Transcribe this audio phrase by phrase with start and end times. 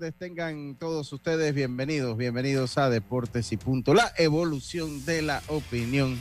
[0.00, 6.18] Tardes, tengan todos ustedes bienvenidos, bienvenidos a Deportes y Punto, la evolución de la opinión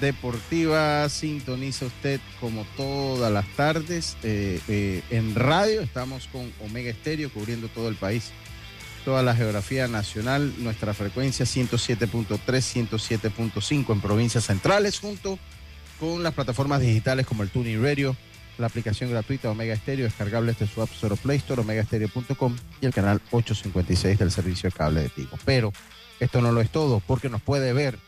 [0.00, 1.08] deportiva.
[1.08, 7.68] Sintoniza usted como todas las tardes eh, eh, en radio, estamos con Omega Estéreo cubriendo
[7.68, 8.32] todo el país,
[9.04, 15.38] toda la geografía nacional, nuestra frecuencia 107.3, 107.5 en provincias centrales, junto
[16.00, 18.16] con las plataformas digitales como el Tuning Radio
[18.58, 22.94] la aplicación gratuita Omega Stereo, descargable desde su App Store Play Store, omegastereo.com y el
[22.94, 25.38] canal 856 del servicio de cable de Tigo.
[25.44, 25.72] Pero
[26.20, 27.98] esto no lo es todo, porque nos puede ver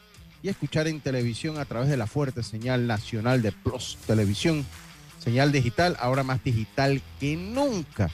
[0.43, 4.65] y escuchar en televisión a través de la fuerte señal nacional de Plus Televisión,
[5.19, 8.11] señal digital, ahora más digital que nunca.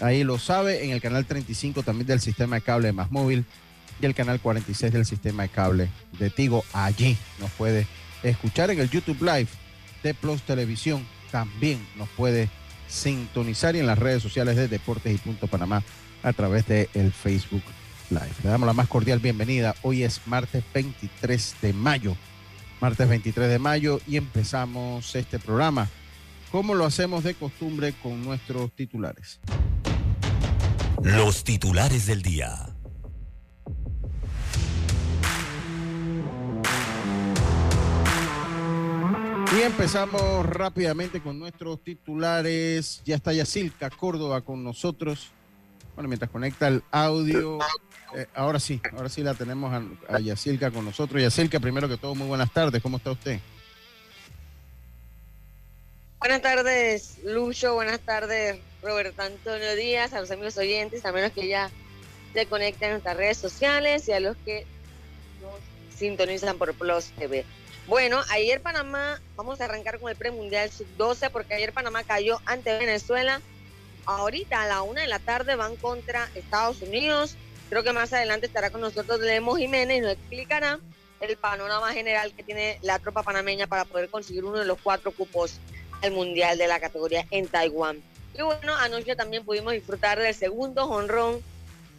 [0.00, 3.44] Ahí lo sabe, en el canal 35 también del sistema de cable más móvil
[4.00, 5.88] y el canal 46 del sistema de cable
[6.18, 6.64] de Tigo.
[6.72, 7.86] Allí nos puede
[8.22, 9.48] escuchar en el YouTube Live
[10.02, 12.48] de Plus Televisión también nos puede
[12.86, 15.82] sintonizar y en las redes sociales de Deportes y Punto Panamá
[16.22, 17.64] a través del el Facebook
[18.10, 18.30] Live.
[18.44, 19.74] Le damos la más cordial bienvenida.
[19.82, 22.16] Hoy es martes 23 de mayo.
[22.80, 25.88] Martes 23 de mayo y empezamos este programa
[26.52, 29.40] como lo hacemos de costumbre con nuestros titulares.
[31.02, 32.73] Los titulares del día.
[39.52, 43.02] Y empezamos rápidamente con nuestros titulares.
[43.04, 45.30] Ya está Yacilca Córdoba con nosotros.
[45.94, 47.58] Bueno, mientras conecta el audio,
[48.16, 51.22] eh, ahora sí, ahora sí la tenemos a, a Yacilca con nosotros.
[51.22, 52.82] Yacilca, primero que todo, muy buenas tardes.
[52.82, 53.38] ¿Cómo está usted?
[56.18, 57.74] Buenas tardes, Lucho.
[57.74, 61.70] Buenas tardes, Roberto Antonio Díaz, a los amigos oyentes, a menos que ya
[62.32, 64.66] se conecten a nuestras redes sociales y a los que
[65.42, 67.44] nos sintonizan por Plus TV.
[67.86, 72.78] Bueno, ayer Panamá, vamos a arrancar con el premundial sub-12 porque ayer Panamá cayó ante
[72.78, 73.42] Venezuela.
[74.06, 77.36] Ahorita a la una de la tarde van contra Estados Unidos.
[77.68, 80.78] Creo que más adelante estará con nosotros Lemo Jiménez y nos explicará
[81.20, 85.12] el panorama general que tiene la tropa panameña para poder conseguir uno de los cuatro
[85.12, 85.58] cupos
[86.02, 88.02] al mundial de la categoría en Taiwán.
[88.36, 91.42] Y bueno, anoche también pudimos disfrutar del segundo honrón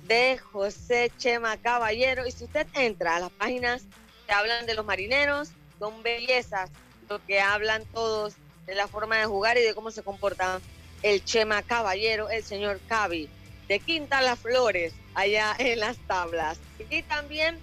[0.07, 2.25] de José Chema Caballero.
[2.25, 3.83] Y si usted entra a las páginas
[4.27, 6.69] que hablan de los marineros, son bellezas
[7.09, 8.33] lo que hablan todos
[8.65, 10.59] de la forma de jugar y de cómo se comporta
[11.03, 13.29] el Chema Caballero, el señor Cavi,
[13.67, 16.59] de Quinta Las Flores, allá en las tablas.
[16.89, 17.57] Y también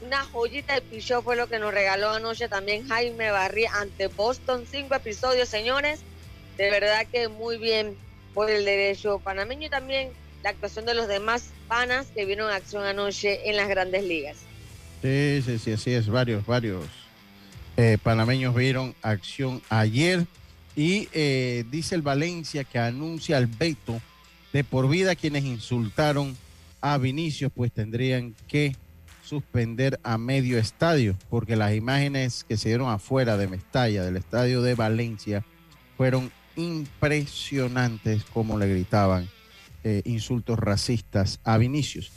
[0.00, 4.64] una joyita de pichó fue lo que nos regaló anoche también Jaime Barría ante Boston.
[4.70, 6.00] Cinco episodios, señores.
[6.56, 7.96] De verdad que muy bien
[8.32, 10.10] por el derecho panameño y también
[10.42, 14.38] la actuación de los demás panas que vieron acción anoche en las grandes ligas.
[15.02, 16.08] Sí, sí, sí, así es.
[16.08, 16.84] Varios, varios
[17.78, 20.26] eh, panameños vieron acción ayer
[20.74, 24.00] y eh, dice el Valencia que anuncia el veto
[24.52, 26.36] de por vida quienes insultaron
[26.80, 28.74] a Vinicius, pues tendrían que
[29.22, 34.60] suspender a medio estadio, porque las imágenes que se dieron afuera de Mestalla, del estadio
[34.62, 35.44] de Valencia,
[35.96, 39.28] fueron impresionantes como le gritaban
[39.84, 42.10] eh, insultos racistas a Vinicius,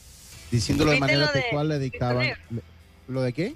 [0.50, 2.30] diciéndolo de manera textual, le dictaban,
[3.08, 3.56] ¿Lo de qué?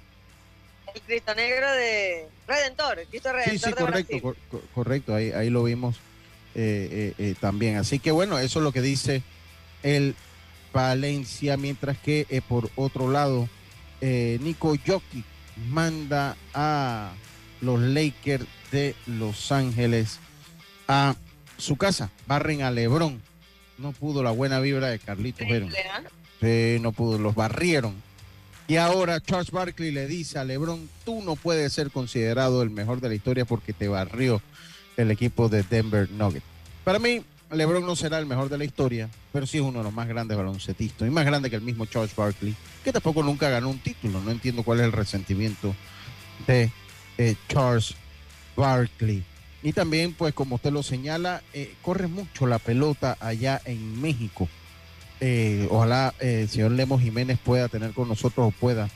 [0.96, 4.22] El Cristo Negro de Redentor, Cristo Redentor Sí, sí, de correcto, Brasil.
[4.22, 5.96] cor- cor- correcto, ahí, ahí lo vimos
[6.54, 7.76] eh, eh, eh, también.
[7.76, 9.22] Así que bueno, eso es lo que dice
[9.82, 10.14] el
[10.72, 13.46] Valencia, mientras que por otro lado,
[14.00, 15.24] Nico Jokic
[15.68, 17.12] manda a
[17.60, 20.18] los Lakers de Los Ángeles
[20.88, 21.14] a
[21.58, 23.20] su casa, barren a Lebron.
[23.78, 25.46] No pudo la buena vibra de Carlitos.
[26.40, 28.02] Sí, no pudo, los barrieron.
[28.68, 33.00] Y ahora Charles Barkley le dice a LeBron, tú no puedes ser considerado el mejor
[33.00, 34.42] de la historia porque te barrió
[34.96, 36.44] el equipo de Denver Nuggets.
[36.82, 37.22] Para mí,
[37.52, 40.08] LeBron no será el mejor de la historia, pero sí es uno de los más
[40.08, 43.78] grandes baloncetistas y más grande que el mismo Charles Barkley, que tampoco nunca ganó un
[43.78, 44.20] título.
[44.20, 45.74] No entiendo cuál es el resentimiento
[46.46, 46.72] de
[47.18, 47.94] eh, Charles
[48.56, 49.22] Barkley.
[49.62, 54.48] Y también, pues como usted lo señala, eh, corre mucho la pelota allá en México.
[55.20, 58.88] Eh, ojalá eh, el señor Lemos Jiménez pueda tener con nosotros o pueda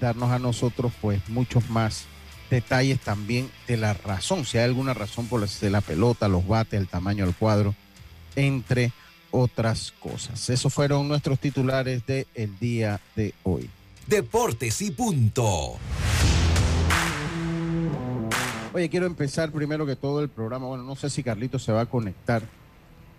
[0.00, 2.06] darnos a nosotros pues muchos más
[2.50, 6.46] detalles también de la razón, si hay alguna razón por la, de la pelota, los
[6.46, 7.74] bates, el tamaño del cuadro,
[8.36, 8.92] entre
[9.30, 10.48] otras cosas.
[10.48, 13.68] Esos fueron nuestros titulares del el día de hoy.
[14.06, 15.76] Deportes y punto.
[18.72, 20.66] Oye, quiero empezar primero que todo el programa.
[20.66, 22.42] Bueno, no sé si Carlito se va a conectar,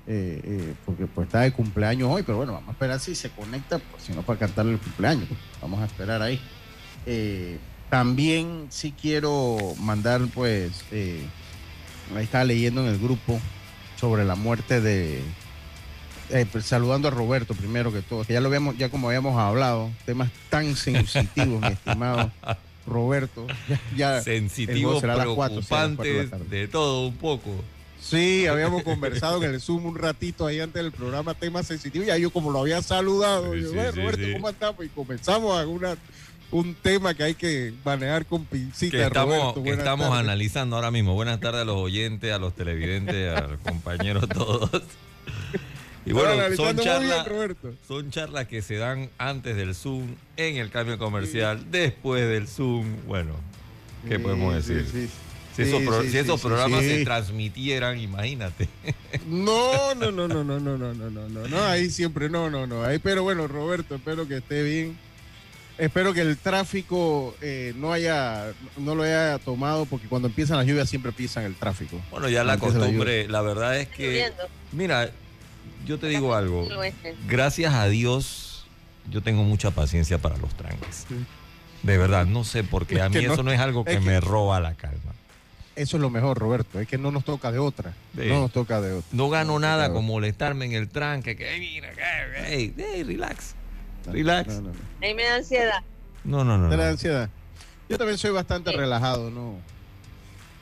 [0.07, 3.29] eh, eh, porque pues está de cumpleaños hoy, pero bueno, vamos a esperar si se
[3.29, 5.27] conecta, pues, si no para cantarle el cumpleaños.
[5.27, 6.39] pues, vamos a esperar ahí.
[7.05, 7.57] Eh,
[7.89, 11.21] también sí quiero mandar, pues, eh,
[12.15, 13.39] ahí estaba leyendo en el grupo
[13.99, 15.21] sobre la muerte de,
[16.29, 19.37] eh, pues, saludando a Roberto primero que todo, que ya lo habíamos, ya como habíamos
[19.39, 22.31] hablado, temas tan sensitivos, mi estimado
[22.85, 23.45] Roberto.
[23.67, 24.21] Ya, ya-
[25.03, 26.45] a las a las de preocupantes, tarde.
[26.49, 27.51] de todo un poco.
[27.99, 32.11] Sí, habíamos conversado en el Zoom un ratito ahí antes del programa, temas sensitivos, y
[32.11, 34.33] ahí yo como lo había saludado, Sí, yo, sí, "Bueno, sí, Roberto, sí.
[34.33, 34.85] ¿cómo estamos?
[34.85, 35.97] Y comenzamos a una,
[36.51, 39.63] un tema que hay que manejar con pincita, Que estamos, Roberto.
[39.63, 40.21] que estamos tardes.
[40.23, 41.13] analizando ahora mismo.
[41.15, 44.69] Buenas tardes a los oyentes, a los televidentes, a los compañeros todos.
[46.05, 47.27] Y bueno, son charlas,
[47.85, 52.95] son charlas que se dan antes del Zoom, en el cambio comercial, después del Zoom.
[53.07, 53.33] Bueno,
[54.07, 55.09] ¿qué podemos sí, decir?
[55.57, 55.63] Sí.
[55.63, 56.89] Si esos, pro- sí, si esos programas sí.
[56.89, 58.69] se transmitieran, imagínate.
[59.27, 62.65] No, no, no, no, no, no, no, no, no, no, no, ahí siempre, no, no,
[62.67, 64.97] no, ahí, pero bueno, Roberto, espero que esté bien.
[65.77, 70.65] Espero que el tráfico eh, no haya, no lo haya tomado, porque cuando empiezan las
[70.65, 72.01] lluvias siempre empiezan el tráfico.
[72.09, 74.31] Bueno, ya la de la costumbre, la verdad es que,
[74.71, 75.11] mira,
[75.85, 76.67] yo te digo algo.
[77.27, 78.65] gracias a Dios,
[79.11, 81.05] yo tengo mucha paciencia para los tranques.
[81.83, 82.99] De verdad, no sé por qué.
[82.99, 85.13] A mí que no- eso no es algo que, es que- me roba la calma.
[85.77, 88.25] Eso es lo mejor, Roberto, es que no nos toca de otra, Sí.
[88.27, 89.07] no nos toca de otra.
[89.11, 91.35] No gano No, nada con molestarme en el tranque.
[91.35, 91.89] Que, "Ey, mira,
[92.47, 93.53] hey, hey, relax.
[94.05, 94.47] Relax.
[94.55, 94.75] No, no, no.
[95.01, 95.81] Ahí me da ansiedad.
[96.23, 96.67] No, no, no.
[96.69, 96.83] La no.
[96.83, 97.29] ansiedad.
[97.89, 98.75] Yo también soy bastante Sí.
[98.77, 99.55] relajado, ¿no?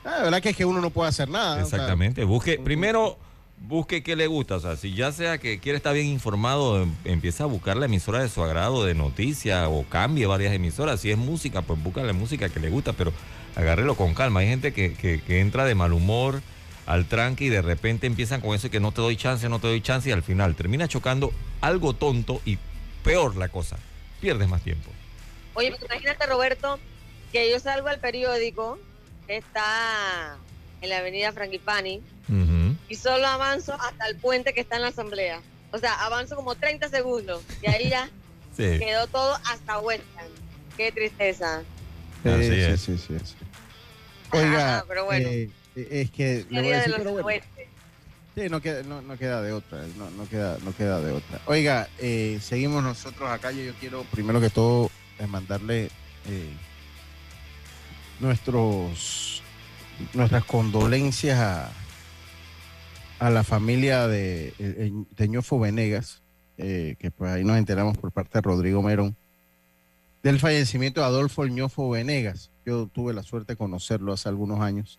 [0.04, 1.52] Ah, la verdad que es que uno no puede hacer nada.
[1.54, 2.22] o sea, Exactamente.
[2.24, 3.18] Busque, primero,
[3.66, 4.56] busque qué le gusta.
[4.56, 7.86] O sea, si ya sea que quiere estar bien informado, em- empieza a buscar la
[7.86, 11.00] emisora de su agrado de noticias o cambie varias emisoras.
[11.00, 13.12] Si es música, pues busca la música que le gusta, pero
[13.56, 14.40] agárrelo con calma.
[14.40, 16.42] Hay gente que, que- que entra de mal humor
[16.86, 19.58] al tranque y de repente empiezan con eso y que no te doy chance, no
[19.58, 22.58] te doy chance y al final termina chocando algo tonto y
[23.02, 23.76] peor la cosa.
[24.20, 24.90] Pierdes más tiempo.
[25.54, 26.78] Oye, pues imagínate, Roberto,
[27.32, 28.78] que yo salgo al periódico
[29.26, 30.36] que está
[30.80, 32.76] en la avenida Frangipani Ujú.
[32.88, 35.40] y solo avanzo hasta el puente que está en la asamblea.
[35.72, 38.08] O sea, avanzo como 30 segundos y ahí ya
[38.56, 38.78] Sí.
[38.78, 40.28] quedó todo hasta Western.
[40.76, 41.62] Qué tristeza.
[42.22, 42.80] Sí, Así sí, es.
[42.80, 43.34] sí, sí, sí.
[44.32, 45.28] Oiga, Ah, pero bueno.
[45.28, 47.68] eh, es que le voy a de decir, los pero bueno, oeste.
[48.34, 51.40] sí, no queda, no, no queda de otra, no, no queda, no queda de otra.
[51.46, 53.52] Oiga, eh, seguimos nosotros acá.
[53.52, 55.86] Yo, yo quiero primero que todo eh, mandarle
[56.28, 56.50] eh,
[58.20, 59.42] nuestros
[60.12, 61.70] nuestras condolencias a,
[63.18, 66.22] a la familia de, eh, de Ñofo Venegas,
[66.58, 69.16] eh, que pues ahí nos enteramos por parte de Rodrigo Merón,
[70.22, 72.50] del fallecimiento de Adolfo Ñofo Venegas.
[72.66, 74.98] Yo tuve la suerte de conocerlo hace algunos años.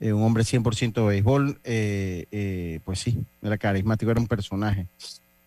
[0.00, 4.86] Eh, un hombre 100% de béisbol, eh, eh, pues sí, era carismático, era un personaje.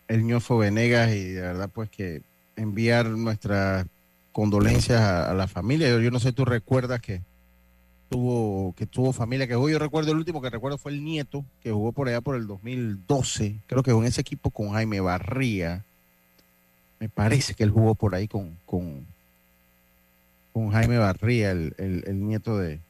[0.08, 2.22] El Ñofo Venegas y de verdad pues que
[2.56, 3.86] enviar nuestras
[4.32, 5.88] condolencias a, la familia.
[5.88, 7.20] Yo, yo no sé, tú recuerdas que
[8.08, 9.68] tuvo que tuvo familia que jugó.
[9.70, 12.46] Yo recuerdo el último que recuerdo fue el nieto que jugó por allá por el
[12.46, 13.56] 2012.
[13.66, 15.84] Creo que en ese equipo con Jaime Barría.
[16.98, 18.58] Me parece que él jugó por ahí con,
[20.52, 22.80] con Jaime Barría, el, el- el nieto de,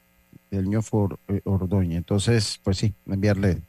[0.50, 1.99] del ñofo Or- Ordóñez.
[1.99, 3.61] Entonces, pues sí, enviarle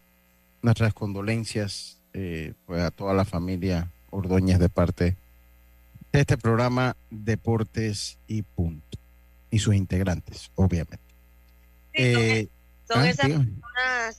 [0.62, 5.16] nuestras condolencias eh, pues a toda la familia Ordóñez de parte
[6.12, 8.98] de este programa Deportes y Punto.
[9.50, 11.00] Y sus integrantes, obviamente.
[11.94, 12.48] Sí, son- Eh,
[12.88, 13.46] son, ah, esas dígame.
[13.46, 14.18] personas,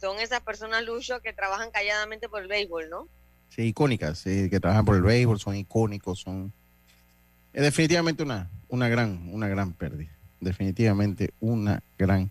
[0.00, 3.08] son esas personas, Lucho, que trabajan calladamente por el béisbol, ¿no?
[3.48, 6.52] Sí, icónicas, sí, que trabajan por el béisbol, son icónicos, son
[7.54, 10.10] es definitivamente una, una gran, una gran pérdida.
[10.40, 12.30] Definitivamente una gran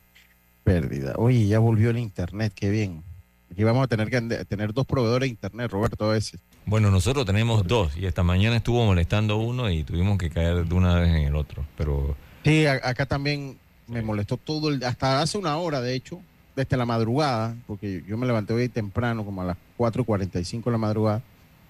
[0.63, 1.13] pérdida.
[1.17, 3.03] Oye, ya volvió el internet, qué bien.
[3.51, 6.39] Aquí vamos a tener que tener dos proveedores de internet, Roberto, a veces.
[6.65, 10.73] Bueno, nosotros tenemos dos y esta mañana estuvo molestando uno y tuvimos que caer de
[10.75, 11.65] una vez en el otro.
[11.77, 16.21] Pero Sí, a- acá también me molestó todo el, hasta hace una hora, de hecho,
[16.55, 20.77] desde la madrugada, porque yo me levanté hoy temprano, como a las 4.45 de la
[20.77, 21.21] madrugada,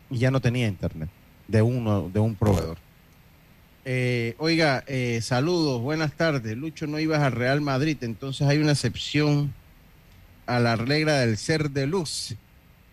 [0.10, 1.10] y ya no tenía internet
[1.48, 2.77] de uno, de un proveedor.
[3.85, 6.55] Eh, oiga, eh, saludos, buenas tardes.
[6.55, 9.53] Lucho, no ibas al Real Madrid, entonces hay una excepción
[10.45, 12.35] a la regla del ser de luz.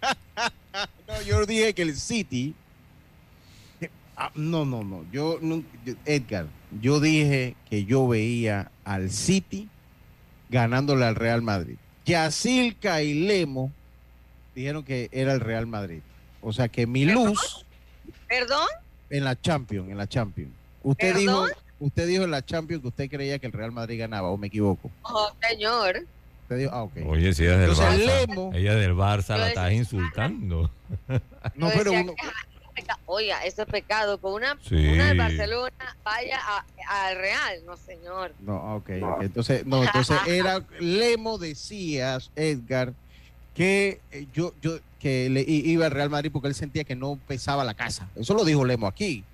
[1.09, 2.55] no, yo dije que el City.
[4.17, 5.05] Ah, no, no, no.
[5.13, 5.39] Yo,
[6.05, 6.47] Edgar,
[6.81, 9.69] yo dije que yo veía al City
[10.51, 11.77] ganándole al Real Madrid.
[12.05, 13.73] Yacilca y Lemo
[14.55, 16.01] dijeron que era el Real Madrid.
[16.43, 17.65] O sea que mi luz
[18.29, 18.67] ¿Perdón?
[19.09, 20.60] en la Champions, en la Champions.
[20.83, 21.45] Usted dijo,
[21.79, 24.47] usted dijo en la Champions que usted creía que el Real Madrid ganaba, o me
[24.49, 24.91] equivoco.
[25.03, 26.03] Oh, señor.
[26.43, 26.93] Usted dijo, ah, ok.
[27.07, 30.71] oye, si ella es del Entonces Barça, Lemo, ella es del Barça, la estás insultando.
[31.55, 32.31] no, pero uno, ah,
[33.07, 34.19] Oiga, eso es pecado.
[34.19, 34.75] Con una, Sí.
[34.75, 36.65] una del Barcelona vaya a-
[37.09, 37.61] al Real.
[37.67, 38.33] No, señor.
[38.41, 39.23] No, ok, ok.
[39.23, 42.95] Entonces, no, entonces era Lemo decías, Edgar,
[43.55, 47.19] que eh, yo, yo que le iba al Real Madrid porque él sentía que no
[47.29, 48.09] pesaba la casa.
[48.17, 49.25] Eso lo dijo Lemo aquí.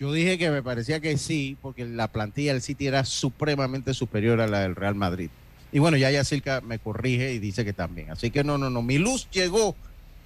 [0.00, 4.40] Yo dije que me parecía que sí, porque la plantilla del City era supremamente superior
[4.40, 5.30] a la del Real Madrid.
[5.72, 8.10] Y bueno, ya Yacirca me corrige y dice que también.
[8.10, 8.80] Así que no, no, no.
[8.80, 9.74] Mi luz llegó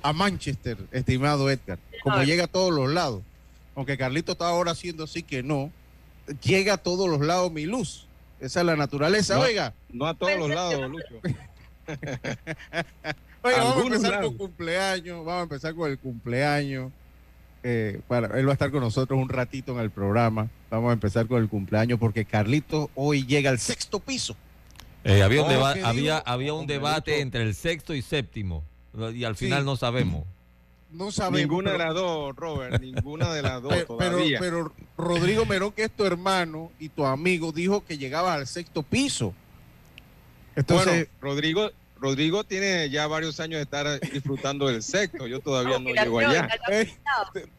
[0.03, 3.23] a Manchester, estimado Edgar, como llega a todos los lados.
[3.75, 5.73] Aunque Carlito está ahora haciendo así que no,
[6.43, 8.07] llega a todos los lados mi luz.
[8.41, 9.37] Esa es la naturaleza.
[9.37, 9.41] No.
[9.43, 11.21] Oiga, No a todos los lados, Lucho.
[13.43, 14.27] oiga, vamos a empezar lados.
[14.27, 15.25] con cumpleaños.
[15.25, 16.93] Vamos a empezar con el cumpleaños.
[17.65, 20.49] Eh, para, él va a estar con nosotros un ratito en el programa.
[20.71, 24.37] Vamos a empezar con el cumpleaños porque Carlito hoy llega al sexto piso.
[25.05, 26.23] Eh, había, un Oh, deba- ¿qué había, digo?
[26.27, 28.63] había un Hombre, debate entre el sexto y séptimo
[29.15, 29.47] y al Sí.
[29.47, 30.25] final no sabemos.
[30.91, 31.41] No sabemos.
[31.41, 32.81] Ninguna pero- de las dos, Robert.
[32.83, 34.39] Ninguna de las dos Pero, pero, todavía.
[34.41, 38.83] pero Rodrigo Merón, que es tu hermano y tu amigo, dijo que llegaba al sexto
[38.83, 39.35] piso.
[40.55, 41.71] Entonces, bueno, Rodrigo,
[42.03, 45.29] Rodrigo tiene ya varios años de estar disfrutando del sexto.
[45.29, 46.49] Yo todavía no llego allá.
[46.69, 46.93] Eh,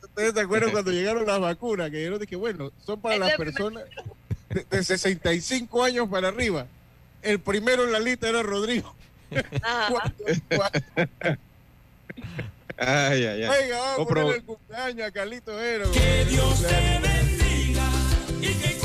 [0.04, 1.90] ¿Ustedes se acuerdan cuando llegaron las vacunas?
[1.90, 3.86] Que yo dije, bueno, son para las personas
[4.50, 6.68] de, de 65 años para arriba.
[7.22, 8.94] El primero en la lista era Rodrigo.
[12.76, 13.50] Ay, ay, ay.
[13.64, 15.56] Oiga, vamos a el cumpleaños a Carlito.
[15.56, 17.84] Que Dios te bendiga
[18.42, 18.80] y que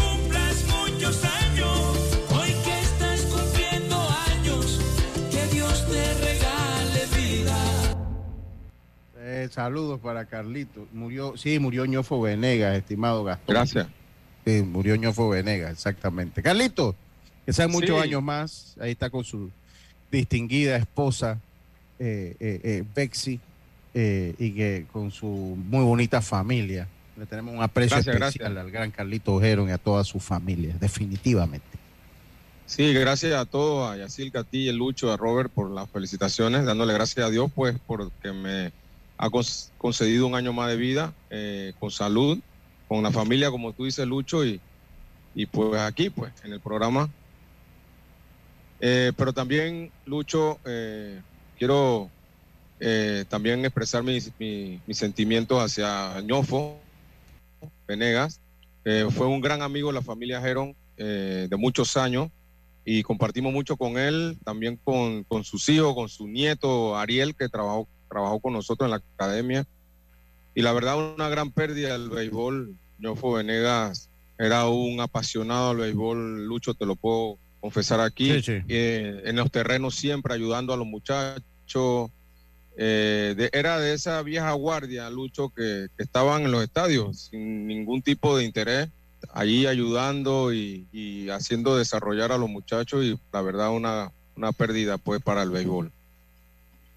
[9.30, 10.88] Eh, saludos para Carlito.
[10.92, 13.54] Murió, sí, murió Ñofo Venegas, estimado Gastón.
[13.54, 13.86] Gracias.
[14.46, 16.42] Sí, murió Ñofo Venegas, exactamente.
[16.42, 16.94] Carlito,
[17.44, 18.02] que sean muchos Sí.
[18.08, 18.74] años más.
[18.80, 19.50] Ahí está con su
[20.10, 21.38] distinguida esposa,
[21.98, 23.38] eh, eh, eh, Bexy,
[23.92, 26.88] eh, y que con su muy bonita familia.
[27.18, 28.64] Le tenemos un aprecio Gracias, especial gracias.
[28.66, 31.66] al gran Carlito Ojero y a toda su familia, definitivamente.
[32.64, 36.64] Sí, gracias a todos, a Yacilca, a ti, a Lucho, a Robert por las felicitaciones,
[36.64, 38.72] dándole gracias a Dios pues porque me
[39.18, 39.28] ha
[39.76, 42.40] concedido un año más de vida, eh, con salud,
[42.86, 44.62] con la familia, como tú dices, Lucho, y,
[45.34, 47.12] y pues aquí, pues, en el programa.
[48.80, 51.22] Eh, pero también, Lucho, eh,
[51.56, 52.12] quiero
[53.28, 56.84] también expresar mis, mi- mis sentimientos hacia Ñofo
[57.88, 58.40] Venegas.
[59.10, 62.28] Fue un gran amigo de la familia Geron de muchos años
[62.84, 67.48] y compartimos mucho con él, también con, con sus hijos, con su nieto Ariel, que
[67.48, 69.66] trabajó, trabajó con nosotros en la academia.
[70.54, 72.74] Y la verdad, una gran pérdida del béisbol.
[72.98, 78.32] Ñofo Venegas era un apasionado del béisbol, Lucho, te lo puedo confesar aquí.
[78.34, 78.52] Sí, sí.
[78.68, 82.10] Eh, en los terrenos siempre ayudando a los muchachos.
[82.76, 87.66] Eh, de- era de esa vieja guardia, Lucho, que, que estaban en los estadios sin
[87.66, 88.88] ningún tipo de interés,
[89.32, 94.96] allí ayudando y, y haciendo desarrollar a los muchachos y la verdad una, una pérdida
[94.96, 95.90] pues para el béisbol.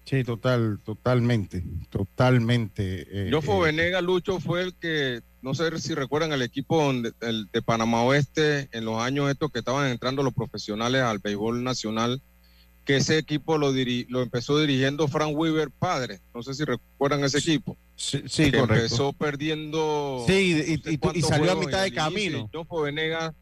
[0.04, 3.06] Sí, total, totalmente, totalmente.
[3.10, 7.12] eh, Ñofo eh, Venega, Lucho, fue el que, no sé si recuerdan, el equipo donde-
[7.20, 11.62] el de Panamá Oeste, en los años estos que estaban entrando los profesionales al béisbol
[11.62, 12.20] nacional,
[12.84, 16.20] que ese equipo lo, diri- lo empezó dirigiendo Frank Weaver padre.
[16.34, 17.76] No sé si recuerdan ese equipo.
[17.94, 18.74] Sí, sí, que correcto.
[18.84, 20.24] empezó perdiendo.
[20.26, 22.48] Sí, y- no sé y- y- y cuántos salió a mitad de camino.
[22.52, 23.32] y Ñofo Venegas,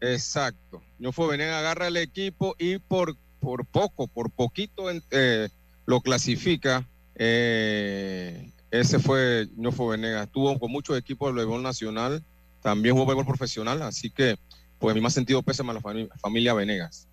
[0.00, 0.82] exacto.
[0.98, 5.48] Ñofo Venegas agarra el equipo y por, por poco, por poquito eh,
[5.86, 6.86] lo clasifica.
[7.14, 10.26] Eh, ese fue Ñofo Venegas.
[10.26, 12.22] Estuvo con muchos equipos del béisbol nacional.
[12.62, 13.80] También jugó béisbol profesional.
[13.82, 14.36] Así que,
[14.78, 17.06] pues, mi más sentido pésame a la fami- familia Venegas.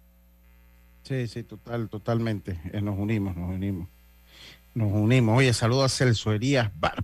[1.03, 2.59] Sí, sí, total, totalmente.
[2.71, 3.87] Eh, nos unimos, nos unimos.
[4.73, 5.37] Nos unimos.
[5.37, 7.03] Oye, saludo a Celso Elías Bar.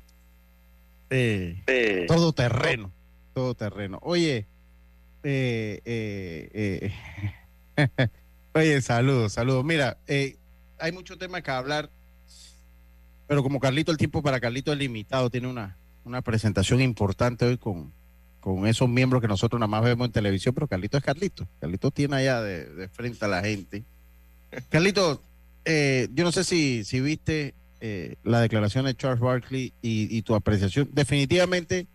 [1.11, 2.91] Eh, todo terreno,
[3.33, 3.99] todo terreno.
[4.03, 4.45] Oye,
[5.23, 6.91] eh, eh,
[7.75, 8.09] eh,
[8.53, 9.65] oye, saludos, saludos.
[9.65, 10.37] Mira, eh,
[10.79, 11.89] hay mucho tema que hablar,
[13.27, 17.57] pero como Carlito, el tiempo para Carlito es limitado, tiene una, una presentación importante hoy
[17.57, 17.91] con,
[18.39, 21.47] con esos miembros que nosotros nada más vemos en televisión, pero Carlito es Carlito.
[21.59, 23.83] Carlito tiene allá de, frente a la gente.
[24.69, 25.21] Carlito,
[25.65, 30.21] eh, yo no sé si, si viste eh, la declaración de Charles Barkley y, y
[30.23, 30.89] tu apreciación.
[30.91, 31.85] Definitivamente,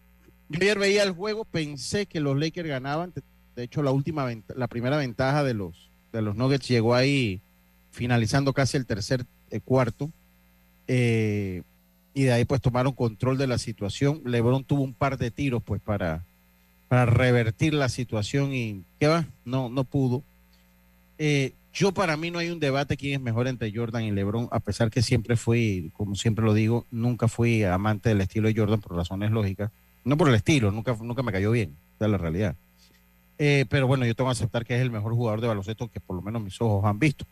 [0.49, 3.13] yo ayer veía el juego, pensé que los Lakers ganaban.
[3.57, 7.41] De- hecho, la última, la primera ventaja de los, de los Nuggets llegó ahí
[7.95, 10.11] finalizando casi el tercer eh, cuarto.
[10.89, 11.63] Eh,
[12.13, 14.21] y de ahí pues tomaron control de la situación.
[14.25, 16.25] LeBron tuvo un par de tiros pues para,
[16.89, 19.27] para revertir la situación y ¿qué va?
[19.45, 20.23] No, no pudo.
[21.19, 24.49] Eh, yo para mí no hay un debate quién es mejor entre Jordan y LeBron,
[24.51, 28.55] a pesar que siempre fui, como siempre lo digo, nunca fui amante del estilo de
[28.57, 29.71] Jordan por razones lógicas.
[30.05, 32.55] No por el estilo, nunca, nunca me cayó bien, esa es la realidad.
[33.37, 36.15] Pero bueno, yo tengo que aceptar que es el mejor jugador de baloncesto que por
[36.15, 37.25] lo menos mis ojos han visto.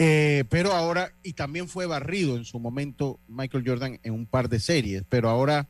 [0.00, 4.48] Eh, pero ahora, y también fue barrido en su momento Michael Jordan en un par
[4.48, 5.66] de series, pero ahora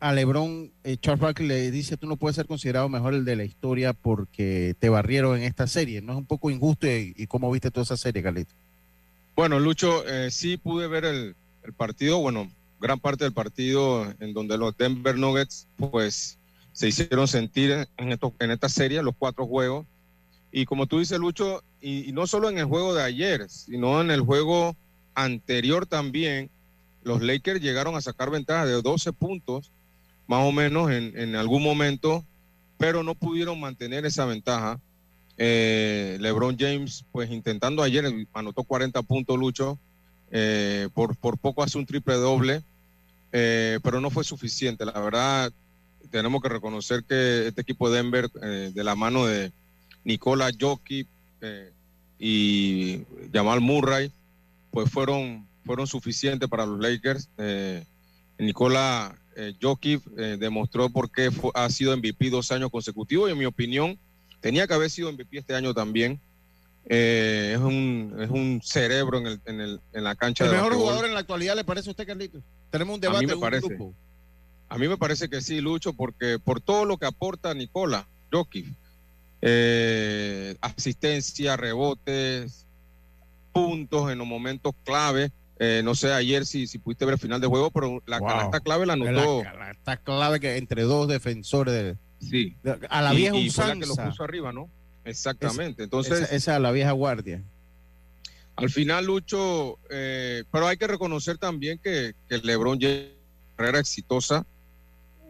[0.00, 3.36] a LeBron, eh, Charles Barkley le dice, tú no puedes ser considerado mejor el de
[3.36, 6.00] la historia porque te barrieron en esta serie.
[6.00, 8.52] ¿No es un poco injusto y, y cómo viste toda esa serie, Carlito?
[9.36, 11.36] Bueno, Lucho, eh, sí pude ver el,
[11.76, 16.38] partido, bueno, gran parte del partido en donde los Denver Nuggets, pues,
[16.72, 19.86] se hicieron sentir en, en esto- en esta serie, los cuatro juegos.
[20.52, 24.10] Y como tú dices, Lucho, y, no solo en el juego de ayer, sino en
[24.10, 24.76] el juego
[25.14, 26.50] anterior también,
[27.02, 29.70] los Lakers llegaron a sacar ventaja de 12 puntos,
[30.26, 32.24] más o menos en, en algún momento,
[32.78, 34.80] pero no pudieron mantener esa ventaja.
[35.36, 39.78] Eh, LeBron James, pues intentando ayer, anotó 40 puntos, Lucho.
[40.30, 42.62] eh, por, por poco hace un triple doble,
[43.32, 44.84] eh, pero no fue suficiente.
[44.84, 45.52] La verdad,
[46.10, 49.50] tenemos que reconocer que este equipo de Denver, de la mano de
[50.04, 51.06] Nicola Jokic
[51.40, 51.72] eh,
[52.18, 54.12] y Jamal Murray,
[54.70, 57.28] pues fueron, fueron suficientes para los Lakers.
[57.38, 57.84] Eh,
[58.38, 60.02] Nicola eh, Jokic
[60.38, 63.98] demostró por qué fu- ha sido MVP dos años consecutivos y en mi opinión
[64.40, 66.20] tenía que haber sido MVP este año también.
[66.86, 70.56] Eh, es, un, es un cerebro en, el, en, el, en la cancha ¿El de
[70.56, 70.88] mejor basquetbol.
[70.88, 72.42] jugador en la actualidad le parece a usted, Carlito?
[72.70, 73.68] Tenemos un A mí debate me un parece.
[73.68, 73.94] grupo.
[74.68, 78.66] A mí me parece que sí, Lucho, porque por todo lo que aporta Nicola Jokic,
[79.42, 82.66] eh, asistencia, rebotes,
[83.52, 85.30] puntos en los momentos clave.
[85.58, 88.28] Eh, no sé ayer si, si pudiste ver el final de juego, pero la Wow.
[88.28, 89.42] canasta clave la anotó.
[89.42, 92.56] la- Está clave que entre dos defensores de, Sí.
[92.62, 94.10] de- a la vieja y, fue la que lo usanza.
[94.10, 94.68] puso arriba, ¿no?
[95.04, 95.82] Exactamente.
[95.84, 97.42] Entonces, esa, esa a la vieja guardia.
[98.56, 103.78] Al final, Lucho, eh, pero hay que reconocer también que, que LeBron lleva una carrera
[103.80, 104.44] exitosa.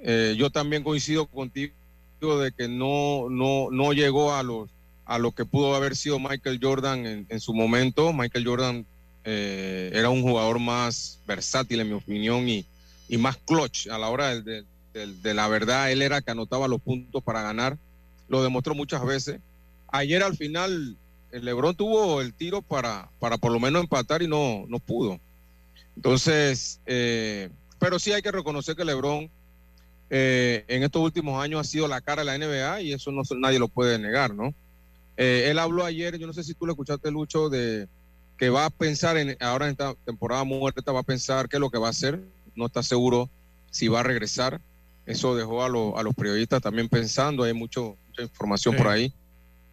[0.03, 1.73] Eh, yo también coincido contigo
[2.21, 7.27] de que no, no, no llegó a, a lo que pudo haber sido Michael Jordan
[7.29, 8.13] en, su momento.
[8.13, 8.87] Michael Jordan
[9.25, 12.67] eh, era un jugador más versátil, en mi opinión, y,
[13.09, 14.65] y más clutch a la hora de,
[15.35, 15.91] la verdad.
[15.91, 17.79] Él era que anotaba los puntos para ganar.
[18.29, 19.41] Lo demostró muchas veces.
[19.89, 20.97] Ayer al final
[21.33, 25.19] el Lebron tuvo el tiro para, para por lo menos empatar y no, no pudo.
[25.97, 29.31] Entonces, eh, pero sí hay que reconocer que Lebron
[30.11, 33.23] eh, en estos últimos años ha sido la cara de la NBA y eso no
[33.39, 34.53] nadie lo puede negar, ¿no?
[35.17, 37.89] Eh, él habló ayer, yo no sé si tú lo escuchaste, Lucho, de
[38.39, 41.61] que va a pensar en ahora en esta temporada muerta, va a pensar qué es
[41.61, 42.21] lo que va a hacer,
[42.55, 43.29] no está seguro
[43.71, 44.61] si va a regresar.
[45.07, 48.79] Eso dejó a, lo- a los periodistas también pensando, hay mucho, mucha información Sí.
[48.83, 49.13] por ahí.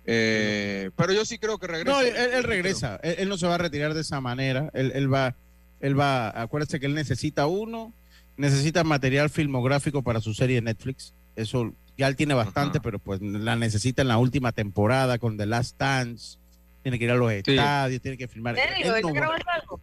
[0.06, 1.92] Eh, pero yo sí creo que regresa.
[1.98, 3.00] No, él, él regresa.
[3.04, 4.70] Él, él no se va a retirar de esa manera.
[4.74, 5.36] Él, él va,
[5.80, 6.30] él va.
[6.42, 7.94] Acuérdate que él necesita uno,
[8.38, 11.14] necesita material filmográfico para su serie de Netflix.
[11.36, 12.84] Eso ya él tiene bastante, Ajá.
[12.84, 16.38] pero pues la necesita en la última temporada con The Last Dance.
[16.84, 18.58] Tiene que ir a los estadios, tiene que filmar.
[18.58, 18.78] ¿En serio?
[18.78, 19.82] Él ¿Él no está grabando algo?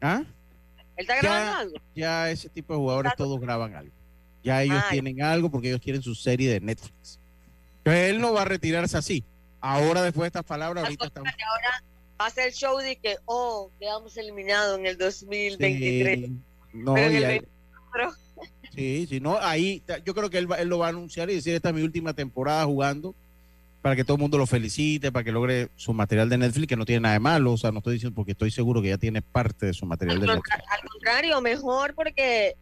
[0.00, 0.22] ¿Ah?
[0.96, 1.20] ¿Él está Ya.
[1.22, 1.74] grabando algo?
[1.94, 3.92] Ya ese tipo de jugadores todos graban algo.
[4.42, 4.90] Ya ellos Ay.
[5.00, 7.18] tienen algo porque ellos quieren su serie de Netflix.
[7.82, 9.22] Pero él no va a retirarse así.
[9.60, 11.30] Ahora, después de estas palabras, Al ahorita estamos.
[11.30, 11.84] ahora
[12.18, 16.18] va a ser el show de que, oh, quedamos eliminados en el 2023.
[16.20, 16.36] Sí,
[16.72, 17.48] no, Pero en y el
[17.92, 18.14] ahí- 24,
[18.74, 21.34] sí, sí, no, ahí yo creo que él, va- él lo va a anunciar y
[21.34, 23.14] decir esta es mi última temporada jugando
[23.82, 26.76] para que todo el mundo lo felicite, para que logre su material de Netflix, que
[26.76, 28.98] no tiene nada de malo, o sea, no estoy diciendo porque estoy seguro que ya
[28.98, 30.50] tiene parte de su material al, de Netflix.
[30.70, 32.56] al contrario, mejor porque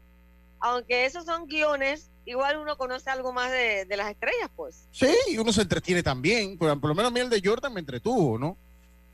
[0.60, 4.86] aunque esos son guiones, igual uno conoce algo más de, de las estrellas, pues.
[4.92, 7.72] Sí, y uno se entretiene también, por, por lo menos a mí el de Jordan
[7.74, 8.56] me entretuvo, ¿no?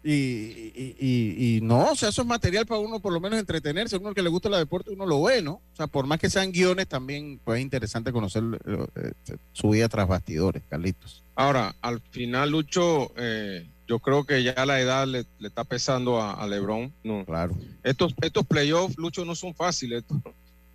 [0.07, 3.39] Y, y, y- y no, o sea, eso es material para uno por lo menos
[3.39, 5.53] entretenerse, uno que le gusta el deporte, uno lo ve, ¿no?
[5.55, 9.71] O sea, por más que sean guiones, también pues, es interesante conocer eh, eh, su
[9.71, 11.23] vida tras bastidores, Carlitos.
[11.35, 16.21] Ahora, al final, Lucho, eh, yo creo que ya la edad le, le está pesando
[16.21, 16.93] a, a LeBron.
[17.03, 17.25] No.
[17.25, 17.55] Claro.
[17.83, 20.03] Estos, estos playoffs, Lucho, no son fáciles.
[20.03, 20.19] Estos,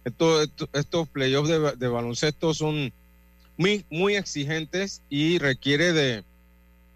[0.05, 2.91] estos, estos- estos playoffs de, de baloncesto son
[3.57, 6.23] muy, muy exigentes y requiere de,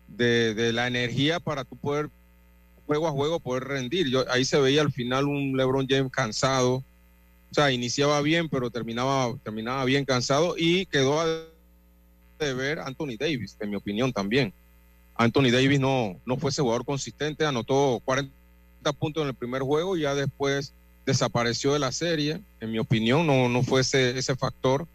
[0.07, 2.09] de, de la energía para tú poder,
[2.85, 4.09] juego a juego, poder rendir.
[4.09, 6.75] Yo, ahí se veía al final un LeBron James cansado.
[6.75, 11.25] O sea, iniciaba bien, pero terminaba, terminaba bien cansado y quedó a
[12.39, 14.53] de ver Anthony Davis, en mi opinión también.
[15.15, 18.31] Anthony Davis no, no fue ese jugador consistente, anotó 40
[18.99, 20.73] puntos en el primer juego y ya después
[21.05, 22.41] desapareció de la serie.
[22.59, 24.87] En mi opinión, no, no fue ese, ese factor.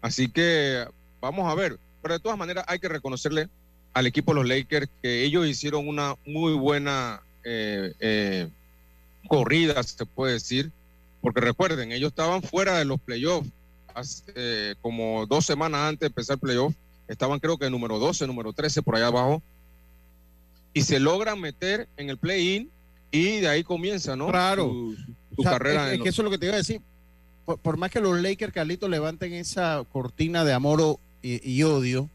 [0.00, 0.86] Así que
[1.20, 1.78] vamos a ver.
[2.02, 3.48] Pero de todas maneras hay que reconocerle
[3.92, 8.48] al equipo de los Lakers que ellos hicieron una muy buena eh, eh,
[9.28, 10.70] corrida, se puede decir.
[11.20, 13.48] Porque recuerden, ellos estaban fuera de los playoffs
[13.94, 16.74] hace, eh, como dos semanas antes de empezar el playoff.
[17.08, 19.42] Estaban creo que número 12, número 13 por allá abajo.
[20.72, 22.68] Y se logran meter en el play-in
[23.10, 24.28] y de ahí comienza, ¿no?
[24.28, 24.64] Claro.
[24.64, 24.96] Su,
[25.36, 25.82] su O sea, carrera.
[25.82, 26.80] Es, en es los- que eso es lo que te iba a decir.
[27.44, 32.08] Por, por más que los Lakers, Carlitos, levanten esa cortina de amor y, y odio,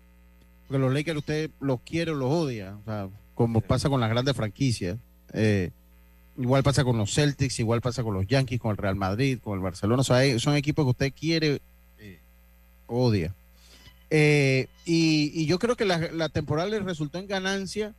[0.67, 4.09] porque los Lakers usted los quiere o los odia, o sea, como pasa con las
[4.09, 4.97] grandes franquicias.
[5.33, 5.71] Eh,
[6.37, 9.55] igual pasa con los Celtics, igual pasa con los Yankees, con el Real Madrid, con
[9.55, 10.01] el Barcelona.
[10.01, 11.61] O sea, hay- son equipos que usted quiere
[11.97, 12.19] eh,
[12.87, 13.33] odia.
[14.09, 17.93] Eh, y, y yo creo que la, la temporada les resultó en ganancia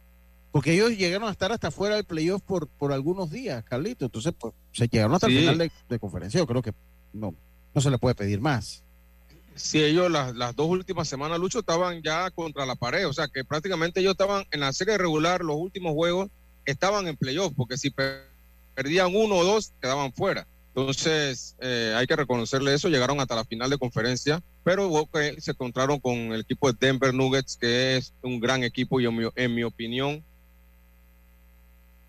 [0.50, 4.06] porque ellos llegaron a estar hasta fuera del playoff por, por algunos días, Carlito.
[4.06, 5.34] Entonces, pues, se llegaron hasta Sí.
[5.34, 6.38] el final de, de conferencia.
[6.38, 6.72] Yo creo que
[7.12, 7.34] no,
[7.72, 8.82] no se le puede pedir más.
[9.54, 13.06] Sí, ellos las, las dos últimas semanas, Lucho, estaban ya contra la pared.
[13.06, 16.28] O sea, que prácticamente ellos estaban en la serie regular, los últimos juegos,
[16.64, 18.28] estaban en playoff, porque si per-
[18.74, 20.46] perdían uno o dos, quedaban fuera.
[20.74, 22.88] Entonces, eh, hay que reconocerle eso.
[22.88, 27.12] Llegaron hasta la final de conferencia, pero ok, se encontraron con el equipo de Denver
[27.12, 30.24] Nuggets, que es un gran equipo y en mi, en mi opinión,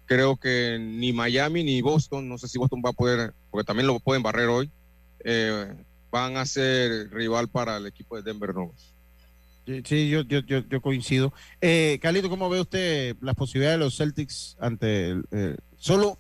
[0.06, 3.88] creo que ni Miami ni Boston, no sé si Boston va a poder, porque también
[3.88, 4.70] lo pueden barrer hoy,
[5.24, 5.74] eh,
[6.12, 8.94] van a ser rival para el equipo de Denver Nuggets.
[9.66, 11.34] Sí, Sí, yo, yo, yo, yo coincido.
[11.62, 16.18] Eh, Carlito, ¿cómo ve usted las posibilidades de los Celtics ante el, eh, solo?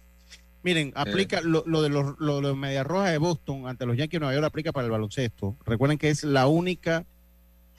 [0.63, 3.97] Miren, aplica lo, lo de los lo, de los Medias Rojas de Boston ante los
[3.97, 5.57] Yankees de Nueva York aplica para el baloncesto.
[5.65, 7.05] Recuerden que es la única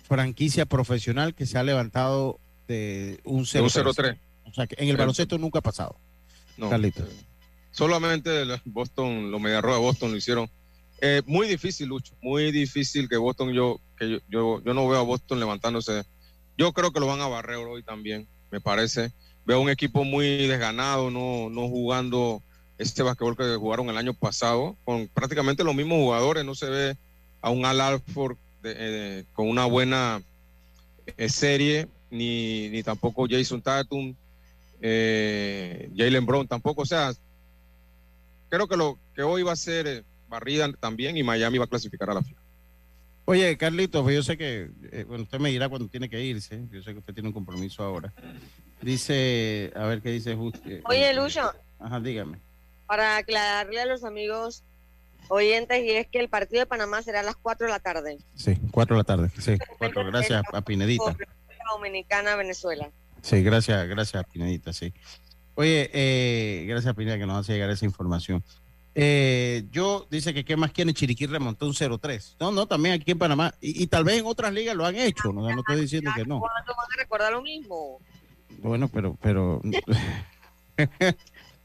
[0.03, 3.85] franquicia profesional que se ha levantado de un De un 0-3.
[3.95, 4.19] 0-3.
[4.47, 5.97] O sea, que en el baloncesto nunca ha pasado.
[6.57, 7.05] No, Carlito.
[7.05, 7.09] eh,
[7.71, 10.51] solamente los Boston, los Mediarrojas de Boston lo hicieron.
[11.05, 15.03] Eh, muy difícil, Lucho, muy difícil que Boston, yo, que yo, yo, no veo a
[15.03, 16.05] Boston levantándose.
[16.57, 19.13] Yo creo que lo van a barrer hoy también, me parece.
[19.45, 22.41] Veo un equipo muy desganado, no, no jugando
[22.79, 26.45] este basquetbol que jugaron el año pasado, con prácticamente los mismos jugadores.
[26.45, 26.97] No se ve
[27.41, 30.23] a un Al Alford eh, con una buena
[31.17, 34.15] eh, serie, ni, ni tampoco Jason Tatum,
[34.81, 36.83] eh, Jalen Brown tampoco.
[36.83, 37.13] O sea,
[38.49, 42.11] creo que lo que hoy va a ser barrida también y Miami va a clasificar
[42.11, 42.43] a la final.
[43.25, 46.61] Oye, Carlitos, pues yo sé que, eh, bueno, usted me dirá cuando tiene que irse.
[46.73, 48.13] Yo sé que usted tiene un compromiso ahora.
[48.81, 50.61] Dice, a ver qué dice justo.
[50.87, 52.39] Oye, Lucho, Ajá, dígame.
[52.87, 54.65] para aclararle a los amigos
[55.29, 58.19] oyentes, y es que el partido de Panamá será a las 4 de la tarde.
[58.35, 59.31] Sí, cuatro de la tarde.
[59.39, 60.05] Sí, cuatro.
[60.05, 61.17] Gracias a Pinedita.
[61.73, 62.91] Dominicana, Venezuela.
[63.23, 64.93] Sí, gracias, gracias a Pinedita, sí.
[65.55, 68.43] Oye, eh, gracias a Pineda que nos hace llegar esa información.
[68.95, 72.37] Eh, yo dice que qué más quiere Chiriquí remontó un 0-3.
[72.39, 73.55] No, no, también aquí en Panamá.
[73.61, 75.33] Y, y tal vez en otras ligas lo han hecho.
[75.33, 76.41] No, no estoy diciendo que no.
[76.41, 77.99] ¿Cuándo van a recordar lo mismo?
[78.59, 79.63] Bueno, pero, pero.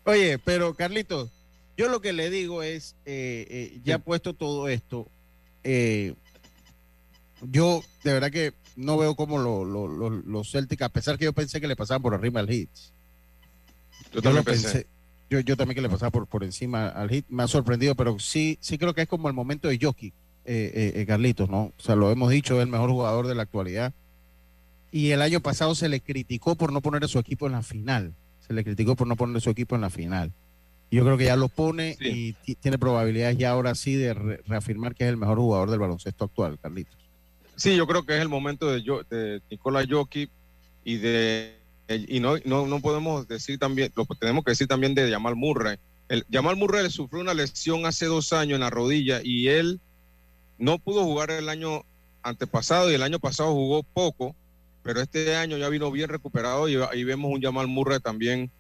[0.05, 1.29] Oye, pero Carlitos,
[1.75, 5.09] yo lo que le digo es, eh, eh, ya puesto todo esto,
[5.65, 6.13] eh,
[7.41, 11.25] yo de verdad que no veo cómo lo- lo- lo- los Celtics, a pesar que
[11.25, 12.69] yo pensé que le pasaban por arriba al Hit.
[12.73, 14.71] Yo Yo también lo pensé.
[14.71, 14.87] pensé.
[15.29, 18.17] Yo, yo también que le pasaba por, por encima al hit, me ha sorprendido, pero
[18.19, 20.13] sí, sí creo que es como el momento de Jockey,
[20.45, 21.73] eh, eh, eh, Carlitos, ¿no?
[21.77, 23.93] O sea, lo hemos dicho, es el mejor jugador de la actualidad.
[24.91, 27.61] y el año pasado se le criticó por no poner a su equipo en la
[27.61, 28.13] final.
[28.39, 30.31] Se le criticó por no poner a su equipo en la final.
[30.89, 34.41] Yo creo que ya lo pone y ti- tiene probabilidades ya ahora sí de re-
[34.47, 36.95] reafirmar que es el mejor jugador del baloncesto actual, Carlitos.
[37.57, 40.29] Sí, yo creo que es el momento de, yo, de Nicola Jokic
[40.85, 41.57] y de
[41.89, 45.35] y no, no, no podemos decir también, lo que tenemos que decir también de Jamal
[45.35, 45.77] Murray.
[46.09, 49.79] El, Jamal Murray le sufrió una lesión hace dos años en la rodilla y él
[50.57, 51.83] no pudo jugar el año
[52.23, 54.35] antepasado y el año pasado jugó poco,
[54.83, 58.51] pero este año ya vino bien recuperado y ahí vemos un Jamal Murray también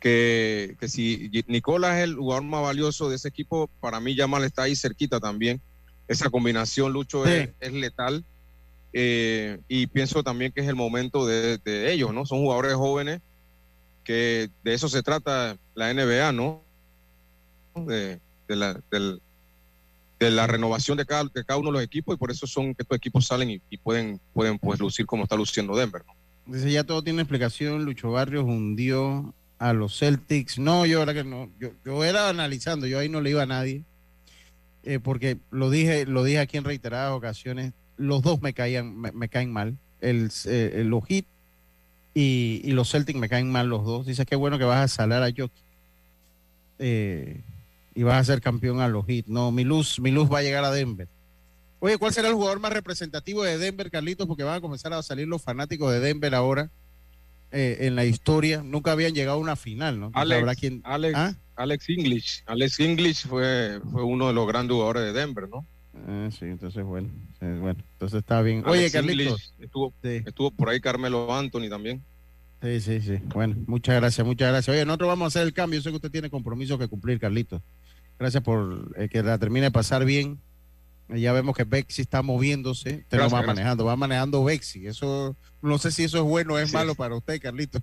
[0.00, 4.44] que, que si Nicola es el jugador más valioso de ese equipo, para mí Jamal
[4.44, 5.60] está ahí cerquita también.
[6.08, 7.30] Esa combinación, Lucho, Sí.
[7.32, 8.24] es, es letal.
[8.92, 12.26] Eh, y pienso también que es el momento de, de ellos, ¿no?
[12.26, 13.20] Son jugadores jóvenes
[14.04, 16.62] que de eso se trata la NBA, ¿no?
[17.74, 19.20] De, de la, del-
[20.18, 22.74] de la renovación de cada, de cada uno de los equipos y por eso son
[22.76, 26.14] que estos equipos salen y, pueden, pueden pues lucir como está luciendo Denver, ¿no?
[26.54, 27.84] Dice, ya todo tiene explicación.
[27.84, 30.58] Lucho Barrios hundió a los Celtics.
[30.60, 31.50] No, yo ahora que no.
[31.58, 33.84] Yo, yo era analizando, yo ahí no le iba a nadie.
[34.84, 37.72] eh, porque lo dije, lo dije aquí en reiteradas ocasiones.
[37.96, 39.76] Los dos me caían, me, me caen mal.
[40.00, 41.24] El, eh, los Heat
[42.14, 44.06] y, y los Celtics me caen mal los dos.
[44.06, 45.52] Dice que bueno que vas a salar a Jokic.
[46.78, 47.40] Eh,
[47.94, 49.26] y vas a ser campeón a los Heat.
[49.26, 51.08] No, mi luz, mi luz va a llegar a Denver.
[51.80, 54.26] Oye, ¿cuál será el jugador más representativo de Denver, Carlitos?
[54.26, 56.70] Porque van a comenzar a salir los fanáticos de Denver ahora
[57.50, 58.62] eh, en la historia.
[58.62, 60.10] Nunca habían llegado a una final, ¿no?
[60.14, 61.34] Alex, habrá quien- Alex, ¿Ah?
[61.56, 62.42] Alex English.
[62.46, 65.66] Alex English fue, fue uno de los grandes jugadores de Denver, ¿no?
[66.08, 67.08] Ah, sí, entonces bueno,
[67.46, 68.62] bueno, entonces está bien.
[68.66, 69.54] Oye, Alex Carlitos.
[69.58, 70.22] Estuvo, Sí.
[70.26, 72.02] estuvo por ahí Carmelo Anthony también.
[72.62, 73.16] Sí, sí, sí.
[73.34, 74.72] Bueno, muchas gracias, muchas gracias.
[74.74, 75.78] Oye, nosotros vamos a hacer el cambio.
[75.80, 77.60] Yo sé que usted tiene compromisos que cumplir, Carlitos.
[78.18, 80.38] Gracias por eh, que la termine de pasar bien.
[81.08, 82.88] Ya vemos que Bexi está moviéndose.
[82.98, 83.46] Usted no Gracias, va gracias.
[83.56, 84.86] manejando, va manejando Bexi.
[84.86, 86.76] Eso, no sé si eso es bueno o es Sí.
[86.76, 87.82] malo para usted, Carlitos.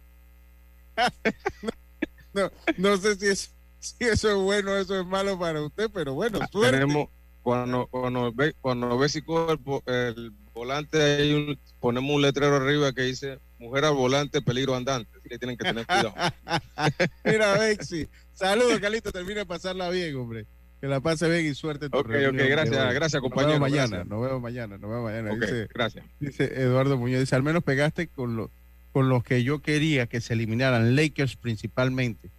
[2.34, 5.90] no, no sé si, es, si eso es bueno o eso es malo para usted,
[5.94, 6.78] pero bueno, suerte.
[6.78, 7.10] Ah, Tenemos,
[7.50, 12.58] cuando, cuando, ve, cuando Bessi coge el, vo- el volante, hay un- ponemos un letrero
[12.58, 15.10] arriba que dice mujer al volante, peligro andante.
[15.18, 16.14] Así que tienen que tener cuidado.
[17.26, 18.08] Mira, Bexi.
[18.34, 19.12] Saludos, Carlitos.
[19.12, 20.46] Termina de pasarla bien, hombre.
[20.80, 21.86] Que la pase bien y suerte.
[21.86, 24.90] en tu Ok, reunión ok, gracias, gracias, Nos compañero, vemos mañana, nos vemos mañana, nos
[24.90, 25.32] vemos mañana.
[25.34, 26.06] Ok, Dice, gracias.
[26.20, 28.52] dice Eduardo Muñoz, dice, al menos pegaste con, lo,
[28.94, 32.30] con los que yo quería que se eliminaran, Lakers principalmente.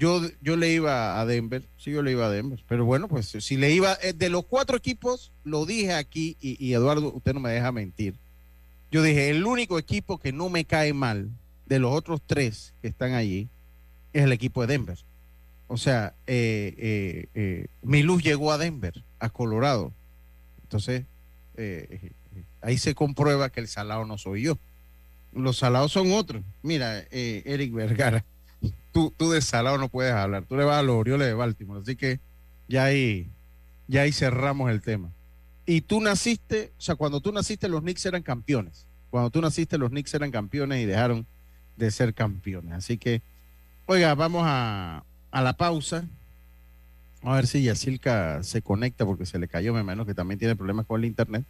[0.00, 3.36] Yo, yo le iba a Denver, sí, yo le iba a Denver, pero bueno, pues
[3.38, 7.40] si le iba, eh, de los cuatro equipos, lo dije aquí, y, Eduardo, usted no
[7.40, 8.14] me deja mentir.
[8.90, 11.28] Yo dije, el único equipo que no me cae mal
[11.66, 13.50] de los otros tres que están allí
[14.14, 14.98] es el equipo de Denver.
[15.68, 19.92] O sea, eh, eh, eh, mi luz llegó a Denver, a Colorado.
[20.62, 21.04] Entonces,
[22.62, 24.58] ahí se comprueba que el salado no soy yo.
[25.34, 26.42] Los salados son otros.
[26.62, 28.24] Mira, Eric Vergara,
[28.92, 30.44] tú, tú de salado no puedes hablar.
[30.44, 31.80] Tú le vas a los Orioles de Baltimore.
[31.80, 32.20] Así que
[32.68, 33.30] ya ahí,
[33.88, 35.10] ya ahí cerramos el tema.
[35.66, 38.86] Y tú naciste, o sea, cuando tú naciste los Knicks eran campeones.
[39.10, 41.26] Cuando tú naciste los Knicks eran campeones y dejaron
[41.76, 42.72] de ser campeones.
[42.72, 43.22] Así que,
[43.86, 46.04] oiga, vamos a, a la pausa.
[47.22, 50.56] A ver si Yacilca se conecta porque se le cayó, me imagino que también tiene
[50.56, 51.44] problemas con el internet.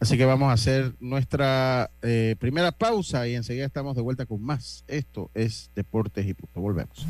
[0.00, 4.42] Así que vamos a hacer nuestra eh, primera pausa y enseguida estamos de vuelta con
[4.42, 4.84] más.
[4.86, 6.60] Esto es Deportes y Punto.
[6.60, 7.06] Volvemos.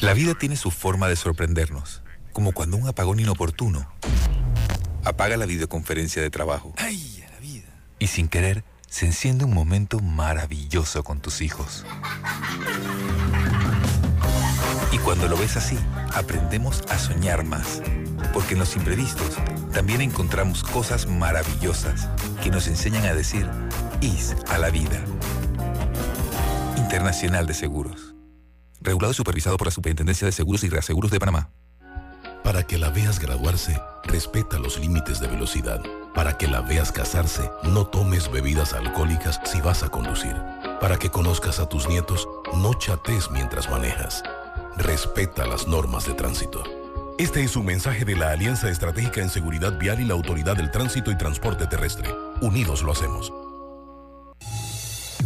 [0.00, 2.02] La vida tiene su forma de sorprendernos,
[2.32, 3.88] como cuando un apagón inoportuno
[5.04, 6.74] apaga la videoconferencia de trabajo.
[6.76, 7.68] ¡Ay, a la vida!
[7.98, 11.84] Y sin querer, se enciende un momento maravilloso con tus hijos.
[14.92, 15.78] Y cuando lo ves así,
[16.12, 17.80] aprendemos a soñar más.
[18.32, 19.36] Porque en los imprevistos
[19.72, 22.08] también encontramos cosas maravillosas
[22.42, 23.48] que nos enseñan a decir
[24.00, 25.00] IS a la vida.
[26.76, 28.14] Internacional de Seguros.
[28.80, 31.50] Regulado y supervisado por la Superintendencia de Seguros y Reaseguros de Panamá.
[32.42, 35.80] Para que la veas graduarse, respeta los límites de velocidad.
[36.14, 40.34] Para que la veas casarse, no tomes bebidas alcohólicas si vas a conducir.
[40.80, 44.24] Para que conozcas a tus nietos, no chates mientras manejas.
[44.76, 46.81] Respeta las normas de tránsito.
[47.18, 50.70] Este es un mensaje de la Alianza Estratégica en Seguridad Vial y la Autoridad del
[50.70, 52.08] Tránsito y Transporte Terrestre.
[52.40, 53.30] Unidos lo hacemos.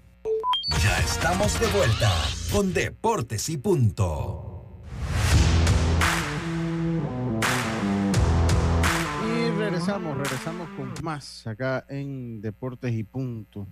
[0.82, 2.10] Ya estamos de vuelta
[2.50, 4.80] con Deportes y Punto.
[9.26, 13.68] Y regresamos, regresamos con más acá en Deportes y Punto.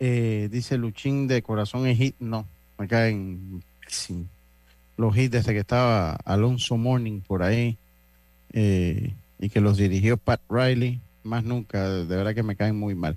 [0.00, 2.46] Eh, dice Luchín de Corazón es hit, no,
[2.78, 4.26] acá en sí,
[4.96, 7.78] los hits desde que estaba Alonso Morning por ahí
[8.52, 12.94] eh, y que los dirigió Pat Riley, más nunca, de verdad que me caen muy
[12.94, 13.16] mal.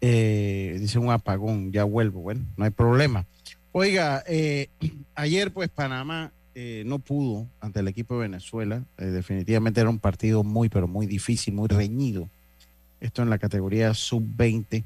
[0.00, 3.26] Eh, dice un apagón, ya vuelvo, bueno, no hay problema.
[3.72, 4.68] Oiga, eh,
[5.14, 6.32] ayer pues Panamá
[6.84, 11.54] no pudo ante el equipo de Venezuela, definitivamente era un partido muy, pero muy difícil,
[11.54, 12.28] muy reñido.
[13.00, 14.82] Esto en la categoría sub-20,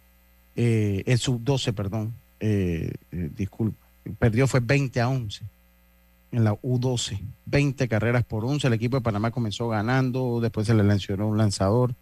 [0.57, 3.87] eh, el sub-12, perdón, eh, eh, disculpa,
[4.19, 5.45] perdió fue 20 a 11
[6.33, 10.75] en la U12, 20 carreras por 11, el equipo de Panamá comenzó ganando, después se
[10.75, 11.95] le lanzó un lanzador,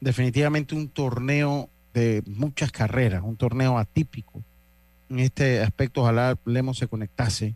[0.00, 4.42] definitivamente un torneo de muchas carreras, un torneo atípico.
[5.08, 7.54] En este aspecto, ojalá Lemos se conectase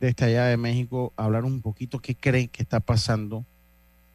[0.00, 3.44] desde allá de México a hablar un poquito qué cree que está pasando,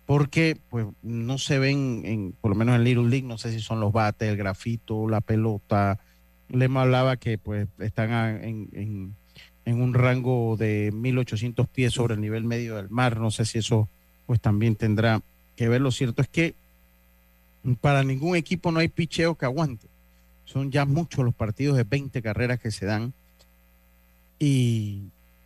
[0.06, 3.60] porque pues no se ven, en, por lo menos en Little League, no sé si
[3.60, 6.00] son los bates, el grafito, la pelota.
[6.50, 8.12] Lemo hablaba que pues están
[8.44, 9.16] en, en-
[9.66, 13.60] en un rango de 1800 pies sobre el nivel medio del mar, no sé si
[13.60, 13.88] eso
[14.26, 15.22] pues también tendrá
[15.56, 15.80] que ver.
[15.80, 16.54] Lo cierto es que
[17.80, 19.88] para ningún equipo no hay picheo que aguante.
[20.44, 23.14] Son ya muchos los partidos de 20 carreras que se dan.
[24.38, 25.04] Y,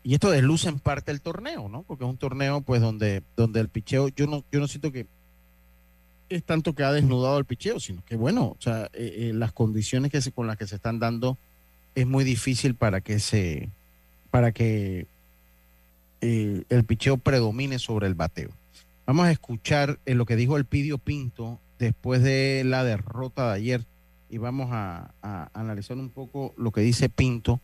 [0.08, 1.84] y esto desluce en parte el torneo, ¿no?
[1.84, 5.06] Porque es un torneo pues donde, donde el picheo, yo no, yo no siento que
[6.30, 9.52] es tanto que ha desnudado el picheo, sino que bueno, o sea, eh, eh, las
[9.52, 11.38] condiciones que se, con las que se están dando
[11.94, 13.70] es muy difícil para que se,
[14.32, 15.08] para que
[16.22, 18.52] eh, el picheo predomine sobre el bateo.
[19.06, 23.86] Vamos a escuchar lo que dijo el Pidio Pinto después de la derrota de ayer
[24.30, 25.12] y vamos a
[25.54, 27.60] analizar un poco lo que dice Pinto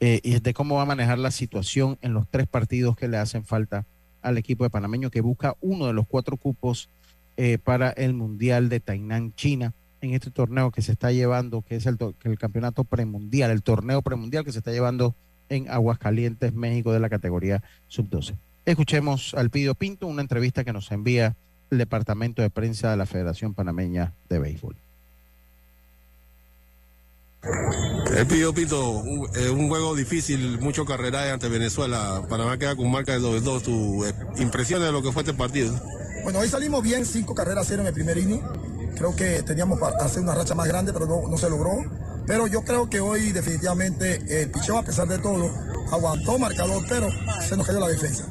[0.00, 3.16] eh, y de cómo va a manejar la situación en los tres partidos que le
[3.16, 3.86] hacen falta
[4.22, 6.90] al equipo de panameño que busca uno de los cuatro cupos
[7.36, 11.76] eh, para el Mundial de Tainan, China, en este torneo que se está llevando, que
[11.76, 15.14] es el, que el campeonato premundial, el torneo premundial que se está llevando
[15.48, 18.36] en Aguascalientes, México, de la categoría sub-12.
[18.64, 21.36] Escuchemos al Pidio Pinto, una entrevista que nos envía
[21.70, 24.76] el Departamento de Prensa de la Federación Panameña de Béisbol.
[28.14, 32.22] El Pío Pito, un, eh, un juego difícil, mucho carreraje ante Venezuela.
[32.28, 33.62] Panamá queda con marca de 2-2.
[33.62, 35.78] ¿Tu eh, impresiones de lo que fue este partido?
[36.24, 38.42] Bueno, hoy salimos bien, cinco carreras cero en el primer inning.
[38.96, 41.72] Creo que teníamos para hacer una racha más grande, pero no, no se logró.
[42.26, 45.50] Pero yo creo que hoy definitivamente el picheo, a pesar de todo,
[45.92, 47.08] aguantó marcador, pero
[47.46, 48.26] se nos cayó la defensa.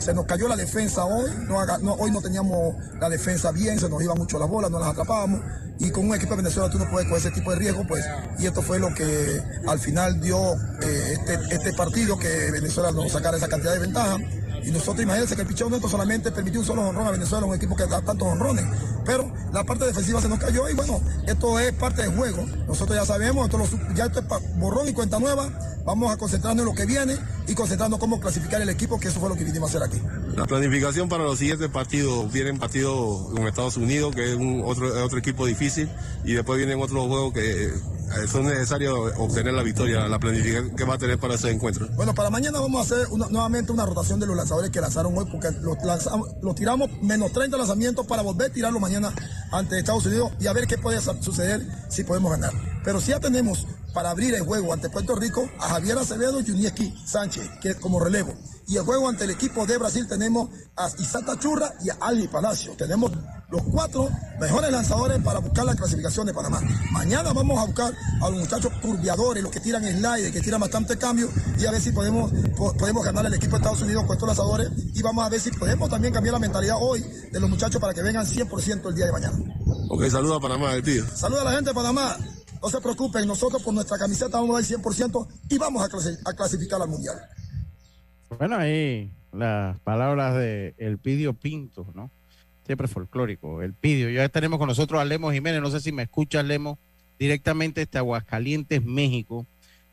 [0.00, 4.02] Se nos cayó la defensa hoy, no hoy no teníamos la defensa bien, se nos
[4.02, 5.40] iba mucho la bola, no las atrapábamos.
[5.78, 8.04] Y con un equipo de Venezuela tú no puedes coger ese tipo de riesgo, pues.
[8.38, 13.12] Y esto fue lo que al final dio eh, este, este partido, que Venezuela nos
[13.12, 14.16] sacara esa cantidad de ventaja.
[14.64, 17.54] Y nosotros imagínense que el pichón nuestro solamente permitió un solo honrón a Venezuela, un
[17.54, 18.64] equipo que da tantos honrones.
[19.04, 22.44] Pero la parte defensiva se nos cayó y bueno, esto es parte del juego.
[22.66, 25.50] Nosotros ya sabemos, esto lo ya esto es borrón y cuenta nueva.
[25.84, 27.16] Vamos a concentrarnos en lo que viene
[27.48, 29.88] y concentrarnos en cómo clasificar el equipo, que eso fue lo que vinimos a hacer
[29.88, 30.02] aquí.
[30.36, 35.04] La planificación para los siguientes partidos, vienen partidos con Estados Unidos, que es un otro,
[35.04, 35.88] otro equipo difícil,
[36.22, 37.72] y después vienen otros juegos que
[38.16, 41.86] eh, son necesarios obtener la victoria, la planificación que va a tener para ese encuentro.
[41.94, 45.26] Bueno, para mañana vamos a hacer nuevamente una rotación de los lanzadores que lanzaron hoy,
[45.30, 49.12] porque los, tiramos menos 30 lanzamientos para volver a tirarlo mañana
[49.52, 52.52] ante Estados Unidos y a ver qué puede suceder si podemos ganar.
[52.84, 56.46] Pero si ya tenemos para abrir el juego ante Puerto Rico a Javier Acevedo y
[56.46, 58.34] Junieski Sánchez, que como relevo.
[58.66, 62.28] Y el juego ante el equipo de Brasil tenemos a Isata Churra y a Ali
[62.28, 62.72] Palacio.
[62.76, 63.10] Tenemos
[63.50, 64.08] los cuatro
[64.40, 66.60] mejores lanzadores para buscar la clasificación de Panamá.
[66.92, 67.92] Mañana vamos a buscar
[68.22, 71.28] a los muchachos curviadores, los que tiran slide, que tiran bastante cambio,
[71.58, 74.26] y a ver si podemos, po- podemos ganar el equipo de Estados Unidos con estos
[74.28, 74.70] lanzadores.
[74.94, 77.92] Y vamos a ver si podemos también cambiar la mentalidad hoy de los muchachos para
[77.92, 79.36] que vengan 100% el día de mañana.
[79.88, 81.04] Ok, saluda a Panamá, el tío.
[81.14, 82.16] Saluda a la gente de Panamá.
[82.62, 86.18] No se preocupen, nosotros por nuestra camiseta vamos a dar 100% y vamos a, clasi-
[86.24, 87.16] a clasificar al mundial.
[88.38, 92.10] Bueno, ahí las palabras de El Pidio Pinto, ¿no?
[92.70, 94.10] Siempre folclórico, El Pidio.
[94.10, 96.78] Ya tenemos con nosotros a Lemo Jiménez, no sé si me escuchas, Lemo,
[97.18, 99.44] directamente desde Aguascalientes, México,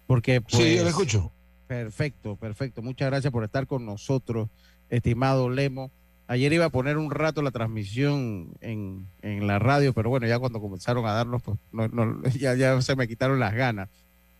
[0.06, 0.64] porque pues...
[0.64, 1.32] Sí, yo le escucho.
[1.66, 2.84] Perfecto, perfecto.
[2.84, 4.50] Muchas gracias por estar con nosotros,
[4.92, 5.90] estimado Lemo.
[6.28, 10.38] Ayer iba a poner un rato la transmisión en, en la radio, pero bueno, ya
[10.38, 13.90] cuando comenzaron a darnos, pues no- no- ya, ya se me quitaron las ganas.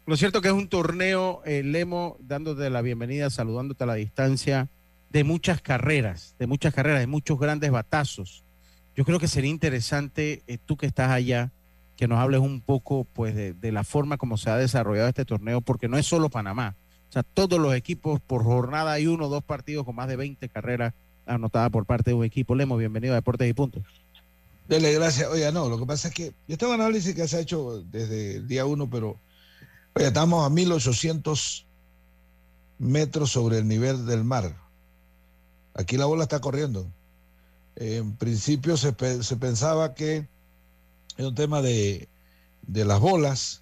[0.06, 4.70] Lo cierto que es un torneo, eh, Lemo, dándote la bienvenida, saludándote a la distancia,
[5.18, 8.44] de muchas carreras, de muchas carreras, de muchos grandes batazos.
[8.96, 11.52] Yo creo que sería interesante, eh, tú que estás allá,
[11.96, 15.26] que nos hables un poco pues de, de la forma como se ha desarrollado este
[15.26, 16.76] torneo, porque no es solo Panamá.
[17.10, 20.18] O sea, todos los equipos por jornada hay uno o dos partidos con más de
[20.18, 20.94] 20 carreras
[21.26, 22.54] anotadas por parte de un equipo.
[22.54, 23.82] Lemo, bienvenido a Deportes y Puntos.
[24.68, 25.28] Dele gracias.
[25.32, 27.82] Oiga, no, lo que pasa es que yo tengo un análisis que se ha hecho
[27.90, 29.18] desde el día uno, pero
[29.96, 31.66] oiga, estamos a 1800
[32.78, 34.67] metros sobre el nivel del mar.
[35.78, 36.92] Aquí la bola está corriendo.
[37.76, 40.28] En principio se, pe- se pensaba que
[41.16, 42.10] es un tema de,
[42.64, 43.62] de las bolas,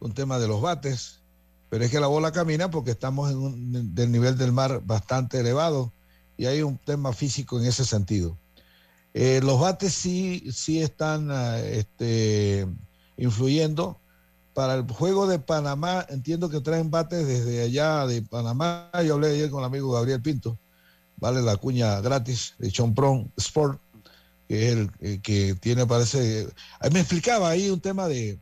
[0.00, 1.20] un tema de los bates,
[1.70, 5.40] pero es que la bola camina porque estamos en un del nivel del mar bastante
[5.40, 5.92] elevado
[6.36, 8.36] y hay un tema físico en ese sentido.
[9.14, 12.66] Eh, los bates sí, sí están ah, este,
[13.16, 13.98] influyendo.
[14.52, 18.88] Para el juego de Panamá, entiendo que traen bates desde allá de Panamá.
[19.04, 20.56] Yo hablé ayer con el amigo Gabriel Pinto.
[21.16, 23.80] Vale la cuña gratis de Chompron Sport,
[24.48, 26.48] que es el, el que tiene, parece.
[26.80, 28.38] Ahí me explicaba ahí un tema de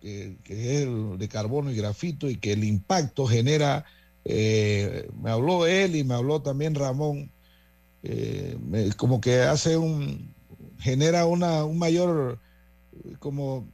[0.00, 3.84] que, que es el de carbono y grafito y que el impacto genera.
[4.24, 7.30] eh, me habló él y me habló también Ramón
[8.02, 10.34] eh, me- como que hace un,
[10.78, 12.38] genera una, un mayor,
[13.18, 13.66] como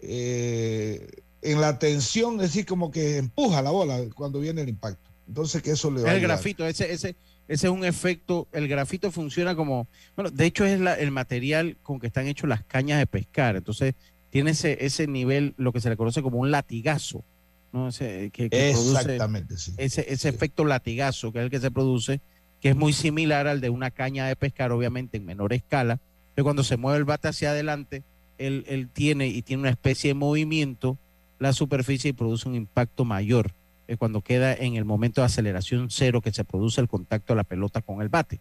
[0.00, 1.06] eh,
[1.42, 5.10] en la tensión, es decir, como que empuja la bola cuando viene el impacto.
[5.28, 7.16] Entonces que eso le va El grafito, ese, ese,
[7.50, 11.76] ese es un efecto, el grafito funciona como, bueno, de hecho es la- el material
[11.82, 13.94] con que están hechas las cañas de pescar, entonces
[14.30, 17.24] tiene ese, ese nivel, lo que se le conoce como un latigazo,
[17.72, 17.88] ¿no?
[17.88, 19.72] Ese, que, que produce Exactamente, sí.
[19.76, 22.20] ese, ese efecto latigazo, que es el que se produce,
[22.60, 25.98] que es muy similar al de una caña de pescar, obviamente en menor escala,
[26.36, 28.04] pero cuando se mueve el bate hacia adelante,
[28.38, 30.98] él, él tiene y tiene una especie de movimiento
[31.40, 33.52] la superficie y produce un impacto mayor
[33.90, 37.38] eh, cuando queda en el momento de aceleración cero que se produce el contacto de
[37.38, 38.40] la pelota con el bate.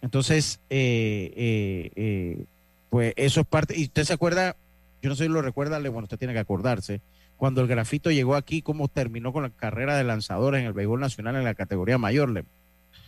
[0.00, 2.44] Entonces, eh, eh, eh,
[2.88, 4.56] pues eso es parte, y usted se acuerda,
[5.02, 7.00] yo no sé si lo recuerda, le- bueno, usted tiene que acordarse,
[7.36, 11.00] cuando el grafito llegó aquí, cómo terminó con la carrera de lanzadores en el béisbol
[11.00, 12.30] nacional en la categoría mayor.
[12.30, 12.44] Le-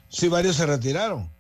[0.09, 1.31] Sí, varios se retiraron.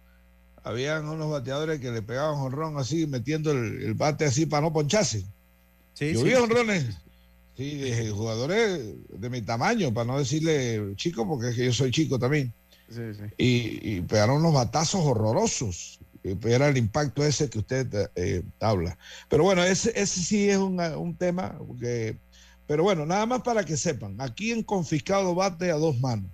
[0.64, 4.72] Habían unos bateadores que le pegaban jonrón así, metiendo el, el bate así para no
[4.72, 5.24] poncharse.
[5.94, 6.24] Sí, Yo sí.
[6.26, 6.34] vi
[7.58, 8.80] sí, de jugadores
[9.10, 12.54] de mi tamaño, para no decirle chico, porque es que yo soy chico también.
[12.88, 13.22] Sí, sí.
[13.36, 15.98] Y, y pegaron unos batazos horrorosos.
[16.22, 18.96] que Era el impacto ese que usted eh, habla.
[19.28, 21.58] Pero bueno, ese, ese sí es un, un tema.
[21.58, 22.16] porque-
[22.66, 26.30] pero bueno, nada más para que sepan, aquí han confiscado bate a dos manos.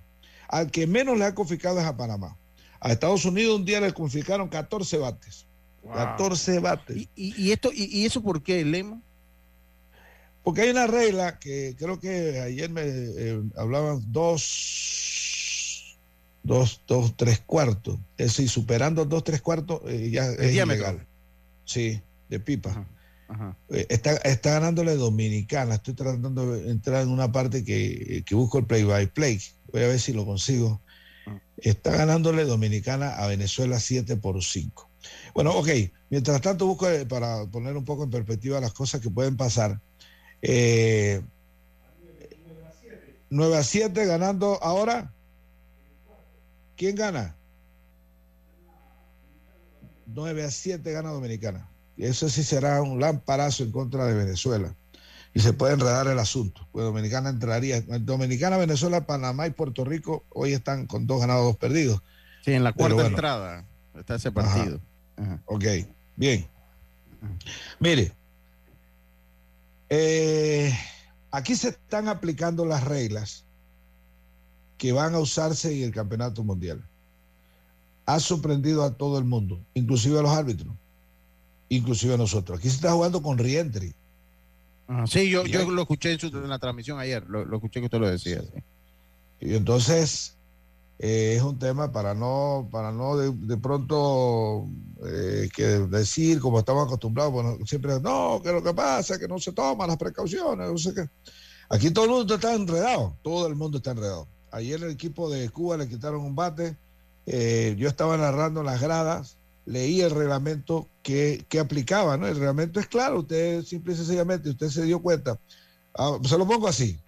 [0.49, 2.37] Al que menos le ha confiscado es a Panamá.
[2.81, 5.47] A Estados Unidos un día le confiscaron 14 bates.
[5.93, 6.97] 14 bates.
[6.97, 9.01] ¿Y, y- y esto, y, y eso por qué, Lemo?
[10.45, 15.97] Porque hay una regla que creo que ayer me eh, hablaban dos,
[16.43, 17.99] dos, dos, tres cuartos.
[18.19, 20.87] Es decir, superando dos, tres cuartos eh, ya es diámetro.
[20.87, 21.07] ilegal.
[21.65, 22.87] Sí, de pipa.
[23.27, 23.57] Ajá.
[23.71, 25.77] Eh, está, está ganándole Dominicana.
[25.77, 29.41] Estoy tratando de entrar en una parte que, que busco el play by play.
[29.73, 30.83] Voy a ver si lo consigo.
[31.57, 34.91] Está ganándole Dominicana a Venezuela 7 por 5.
[35.35, 35.69] Bueno, ok.
[36.11, 39.81] Mientras tanto, busco para poner un poco en perspectiva las cosas que pueden pasar.
[40.47, 41.23] Eh,
[43.31, 45.11] 9 a 7 ganando ahora.
[46.77, 47.35] ¿Quién gana?
[50.07, 51.69] 9 a 7 gana Dominicana.
[51.97, 54.75] Y eso sí será un lamparazo en contra de Venezuela.
[55.33, 56.69] Y se puede enredar el asunto.
[56.73, 57.81] Pues Dominicana entraría.
[57.81, 62.03] Dominicana, Venezuela, Panamá y Puerto Rico hoy están con dos ganados, dos perdidos.
[62.45, 63.09] Sí, en la cuarta bueno.
[63.09, 63.65] entrada
[63.99, 64.79] está ese partido.
[65.17, 65.41] Ajá.
[65.47, 65.65] Ok,
[66.17, 66.47] bien.
[67.81, 68.13] Mire,
[69.89, 70.73] eh,
[71.31, 73.45] aquí se están aplicando las reglas
[74.79, 76.85] que van a usarse en el campeonato mundial.
[78.07, 80.75] Ha sorprendido a todo el mundo, inclusive a los árbitros,
[81.69, 82.59] inclusive a nosotros.
[82.59, 83.95] Aquí se está jugando con reentry.
[84.87, 85.07] Ajá.
[85.07, 87.87] Sí, yo, yo lo escuché en, su- en la transmisión ayer, lo, lo escuché que
[87.87, 88.43] usted lo decía.
[88.43, 88.63] sí.
[89.41, 90.34] Y entonces
[90.99, 94.67] eh, es un tema para no, para no de, pronto
[95.05, 99.29] eh, que decir como estamos acostumbrados, bueno, siempre no, que lo que pasa es que
[99.29, 101.09] no se toman las precauciones, no sé qué.
[101.69, 104.29] Aquí todo el mundo está enredado, todo el mundo está enredado.
[104.53, 106.77] Ayer el equipo de Cuba le quitaron un bate,
[107.27, 112.29] eh, yo estaba narrando las gradas, leí el reglamento que, que aplicaba, ¿no?
[112.29, 115.41] El reglamento es claro, usted simple y sencillamente, usted se dio cuenta.
[115.97, 117.01] Ah, se lo pongo así,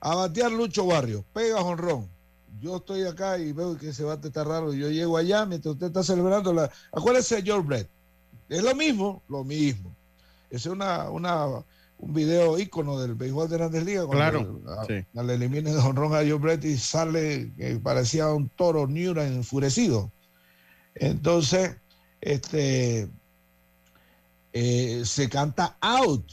[0.00, 2.08] a batear Lucho Barrio, pega jonrón.
[2.58, 4.72] Yo estoy acá y veo que ese bate está raro.
[4.72, 6.70] Yo llego allá mientras usted está celebrando la.
[6.92, 7.90] Acuérdese de George Brett.
[8.48, 9.94] Es lo mismo, lo mismo.
[10.50, 11.46] Ese es una, una,
[11.98, 14.06] un video ícono del béisbol de Grandes Ligas.
[14.10, 15.04] Claro, sí.
[15.12, 20.10] Le elimina de jonrón a George Brett y sale que parecía un toro Newra enfurecido.
[20.94, 21.76] Entonces,
[22.20, 23.08] este
[24.52, 26.24] eh, se canta out,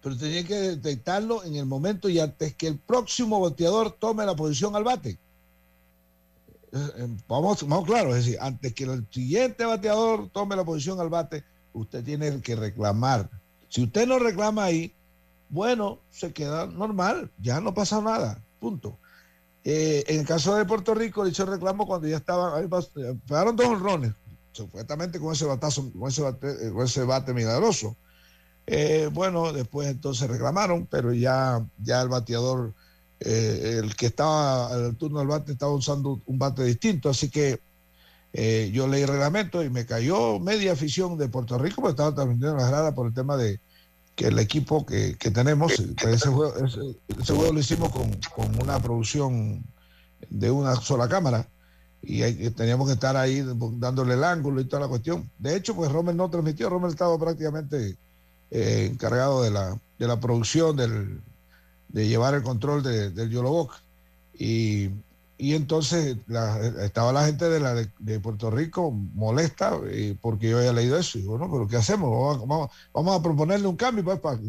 [0.00, 4.36] pero tenía que detectarlo en el momento y antes que el próximo bateador tome la
[4.36, 5.18] posición al bate.
[6.74, 10.98] Eh, eh, Vamos, vamos claro, es decir, antes que el siguiente bateador tome la posición
[11.00, 13.30] al bate, usted tiene que reclamar.
[13.68, 14.92] Si usted no reclama ahí,
[15.48, 18.98] bueno, se queda normal, ya no pasa nada, punto.
[19.62, 22.68] Eh, en el caso de Puerto Rico, le hizo reclamo cuando ya estaban,
[23.26, 24.12] pegaron dos honrones,
[24.50, 27.96] supuestamente con ese batazo, con ese bate, con ese bate milagroso.
[29.12, 32.74] Bueno, después entonces reclamaron, pero ya, ya el bateador,
[33.20, 37.60] eh, el que estaba al turno del bate, estaba usando un bate distinto, así que
[38.32, 42.14] eh, yo leí el reglamento y me cayó media afición de Puerto Rico, porque estaba
[42.14, 43.60] transmitiendo las gradas por el tema de
[44.16, 48.10] que el equipo que, que tenemos, pues ese, juego, ese- ese juego lo hicimos con,
[48.34, 49.64] con una producción
[50.30, 51.48] de una sola cámara
[52.02, 53.44] y hay- teníamos que estar ahí
[53.78, 55.30] dándole el ángulo y toda la cuestión.
[55.38, 57.96] De hecho, pues Rommel no transmitió, Rommel estaba prácticamente
[58.50, 61.20] eh, encargado de la, de la producción, del,
[61.94, 63.72] de llevar el control de- del Yoloboc.
[64.36, 64.90] Y,
[65.38, 70.50] y entonces la- estaba la gente de, la, de, de Puerto Rico molesta eh, porque
[70.50, 71.18] yo había leído eso.
[71.18, 72.10] Y digo, no, pero ¿qué hacemos?
[72.10, 74.02] Vamos, a- vamos, vamos a proponerle un cambio.
[74.04, 74.40] Pues, para...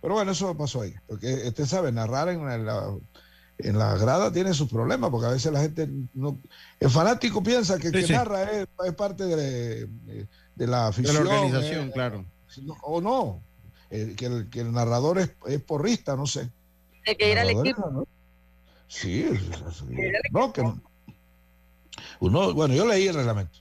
[0.00, 0.94] Pero bueno, eso pasó ahí.
[1.06, 2.90] Porque usted sabe, narrar en la,
[3.58, 6.38] en la grada tiene sus problemas, porque a veces la gente no.
[6.80, 8.12] El fanático piensa que el Sí, que sí.
[8.14, 9.86] narra es, es parte de,
[10.56, 11.14] de la De afición.
[11.24, 12.24] la organización, eh, claro.
[12.82, 13.42] o no.
[13.90, 16.50] El- que, el, que el narrador es, es porrista, no sé.
[17.06, 17.80] Hay que ir al Narrador es equipo.
[17.86, 18.08] narrador.
[18.88, 20.62] Sí, es- es- es- no, que
[22.20, 23.58] uno, bueno, yo leí el reglamento.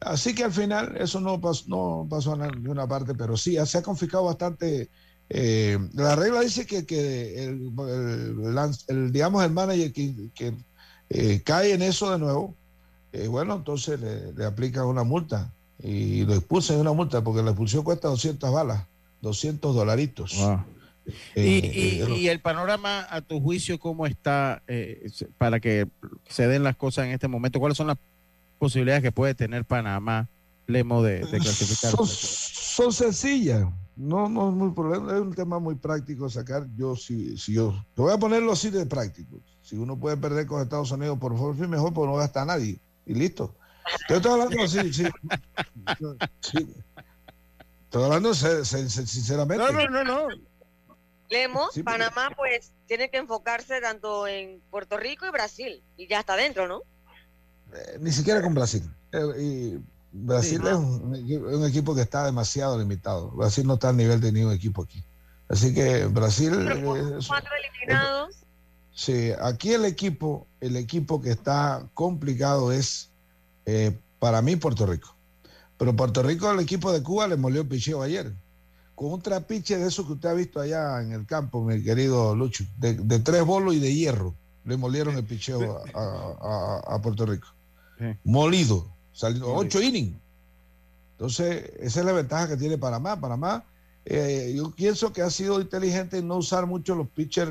[0.00, 3.78] Así que al final eso no pasó, no pasó en ninguna parte, pero sí, se
[3.78, 4.90] ha confiscado bastante.
[5.30, 10.54] eh, la regla dice que, que el, el el, digamos, el manager que, que,
[11.08, 12.54] eh, cae en eso de nuevo,
[13.12, 17.42] eh, bueno, entonces le, le aplican una multa y lo expulsan de una multa porque
[17.42, 18.84] la expulsión cuesta 200 balas,
[19.22, 20.34] 200 dolaritos.
[20.34, 20.42] Y,
[21.34, 25.06] Eh, y- eh, y el panorama, a tu juicio, ¿cómo está eh,
[25.38, 25.86] para que
[26.28, 27.60] se den las cosas en este momento?
[27.60, 27.98] ¿Cuáles son las
[28.58, 30.28] posibilidades que puede tener Panamá,
[30.66, 31.90] Lemo, de, de clasificar?
[31.90, 33.66] son, son sencillas.
[33.96, 36.66] No, no es muy problema, es un tema muy práctico sacar.
[36.76, 39.38] Yo, si, si yo, te voy a ponerlo así de práctico.
[39.62, 42.80] Si uno puede perder con Estados Unidos por forfeit, mejor, porque no gasta a nadie.
[43.06, 43.54] Y listo.
[44.08, 45.04] Yo estoy hablando así, sí.
[46.40, 46.66] sí.
[47.84, 49.64] Estoy hablando sinceramente.
[49.72, 50.28] No, no, no, no.
[51.30, 55.82] Lemo, Sí, porque- Panamá, pues tiene que enfocarse tanto en Puerto Rico y Brasil.
[55.96, 56.82] Y ya está dentro, ¿no?
[57.74, 58.88] Eh, ni siquiera con Brasil.
[59.12, 59.78] Eh, y
[60.12, 60.68] Brasil Sí.
[60.68, 63.30] es un, equi- un equipo que está demasiado limitado.
[63.30, 65.02] Brasil no está al nivel de ningún equipo aquí.
[65.48, 68.36] Así que Brasil es- Cuatro eliminados.
[68.92, 73.10] Sí, aquí el equipo, el equipo que está complicado es
[73.66, 75.16] eh, para mí Puerto Rico.
[75.78, 78.32] Pero Puerto Rico, el equipo de Cuba le molió el picheo ayer.
[78.94, 82.34] Con un trapiche de eso que usted ha visto allá en el campo, mi querido
[82.34, 84.34] Lucho, de, de tres bolos y de hierro,
[84.64, 87.48] le molieron el picheo a, a- a Puerto Rico.
[88.24, 90.16] Molido, salió ocho innings.
[91.12, 93.20] Entonces, esa es la ventaja que tiene Panamá.
[93.20, 93.64] Panamá,
[94.04, 97.50] eh, yo pienso que ha sido inteligente en no usar mucho los pitchers,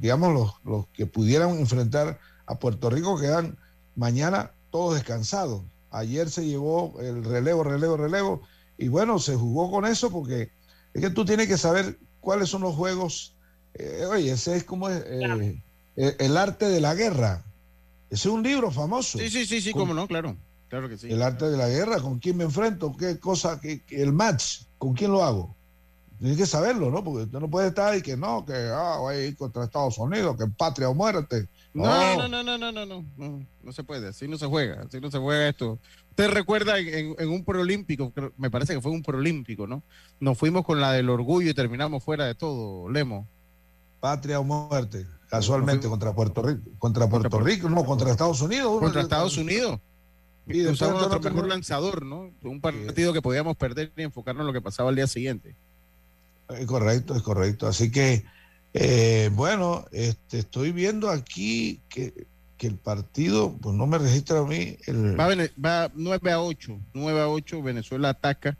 [0.00, 3.56] digamos, los, los que pudieran enfrentar a Puerto Rico, quedan
[3.96, 5.62] mañana todos descansados.
[5.90, 8.42] Ayer se llevó el relevo, relevo, relevo.
[8.76, 10.50] Y bueno, se jugó con eso porque
[10.94, 13.36] es que tú tienes que saber cuáles son los juegos.
[13.74, 15.60] Eh, oye, ese es como eh,
[15.96, 17.44] eh, el arte de la guerra.
[18.10, 19.18] Ese es un libro famoso.
[19.18, 20.36] Sí, sí, sí, sí, cómo no, claro.
[20.68, 21.10] Claro que sí.
[21.10, 24.94] El arte de la guerra, con quién me enfrento, qué cosa, qué- el match, con
[24.94, 25.54] quién lo hago.
[26.18, 27.02] Tienes que saberlo, ¿no?
[27.02, 29.98] Porque usted no puede estar y que no, que ah, voy a ir contra Estados
[29.98, 31.48] Unidos, que patria o muerte.
[31.74, 31.84] No,
[32.16, 35.00] no, no, no, no, no, no, no, no se puede, así no se juega, así
[35.00, 35.78] no se juega esto.
[36.16, 39.82] Usted recuerda en, en- un preolímpico, me parece que fue un preolímpico, ¿no?
[40.20, 43.26] Nos fuimos con la del orgullo y terminamos fuera de todo, Lemo.
[43.98, 48.68] Patria o muerte, casualmente contra Puerto Rico, contra Puerto Rico, no, contra Estados Unidos.
[48.70, 49.80] uno Contra de- Estados Unidos.
[50.46, 52.30] Y después Usamos nuestro mejor lanzador, ¿no?
[52.42, 55.56] Un partido que podíamos perder y enfocarnos en lo que pasaba al día siguiente.
[56.50, 57.66] Es correcto, es correcto.
[57.66, 58.24] Así que,
[58.74, 62.26] eh, bueno, este, estoy viendo aquí que,
[62.64, 64.78] que el partido, pues no me registra a mí.
[64.86, 65.28] El, Va,
[65.62, 68.56] va 9 a 8, 9 a 8, Venezuela ataca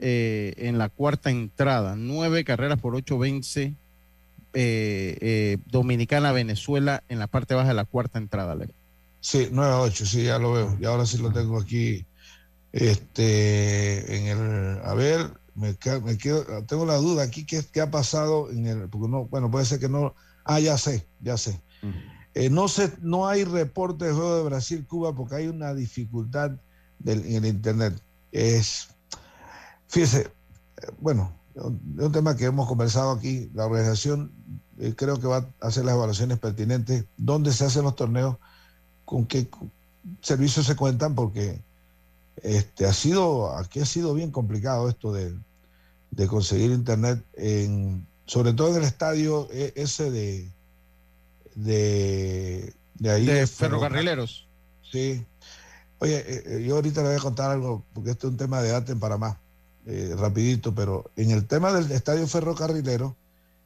[0.00, 3.74] eh, en la cuarta entrada, nueve carreras por ocho vence
[4.54, 8.56] eh, eh, Dominicana Venezuela en la parte baja de la cuarta entrada.
[8.56, 8.72] Lemo.
[9.20, 10.76] Sí, 9 a 8, sí, ya lo veo.
[10.80, 12.04] Y ahora sí lo tengo aquí.
[12.72, 17.90] Este, en el, a ver, me, me quedo, tengo la duda aquí, ¿qué, qué ha
[17.90, 20.14] pasado en el, porque no, bueno, puede ser que no,
[20.44, 21.60] ah, ya sé, ya sé.
[22.34, 26.52] Eh, no sé, no hay reporte de juego de Brasil-Cuba porque hay una dificultad
[26.98, 28.00] del- en el internet.
[28.32, 28.88] Es,
[29.88, 30.30] fíjese, eh,
[31.00, 34.32] bueno, es un tema que hemos conversado aquí, la organización
[34.78, 38.36] eh, creo que va a hacer las evaluaciones pertinentes, dónde se hacen los torneos,
[39.04, 39.48] con qué
[40.22, 41.64] servicios se cuentan, porque
[42.42, 45.36] este ha sido, aquí ha sido bien complicado esto de,
[46.10, 50.52] de conseguir internet, en, sobre todo en el estadio eh, ese de,
[51.64, 53.26] de, de ahí.
[53.26, 54.46] De ferrocarrileros.
[54.90, 55.24] Sí.
[55.98, 58.60] Oye, eh, eh, yo ahorita le voy a contar algo, porque este es un tema
[58.60, 59.40] de debate en Panamá,
[59.86, 63.16] eh, rapidito, pero en el tema del estadio ferrocarrilero,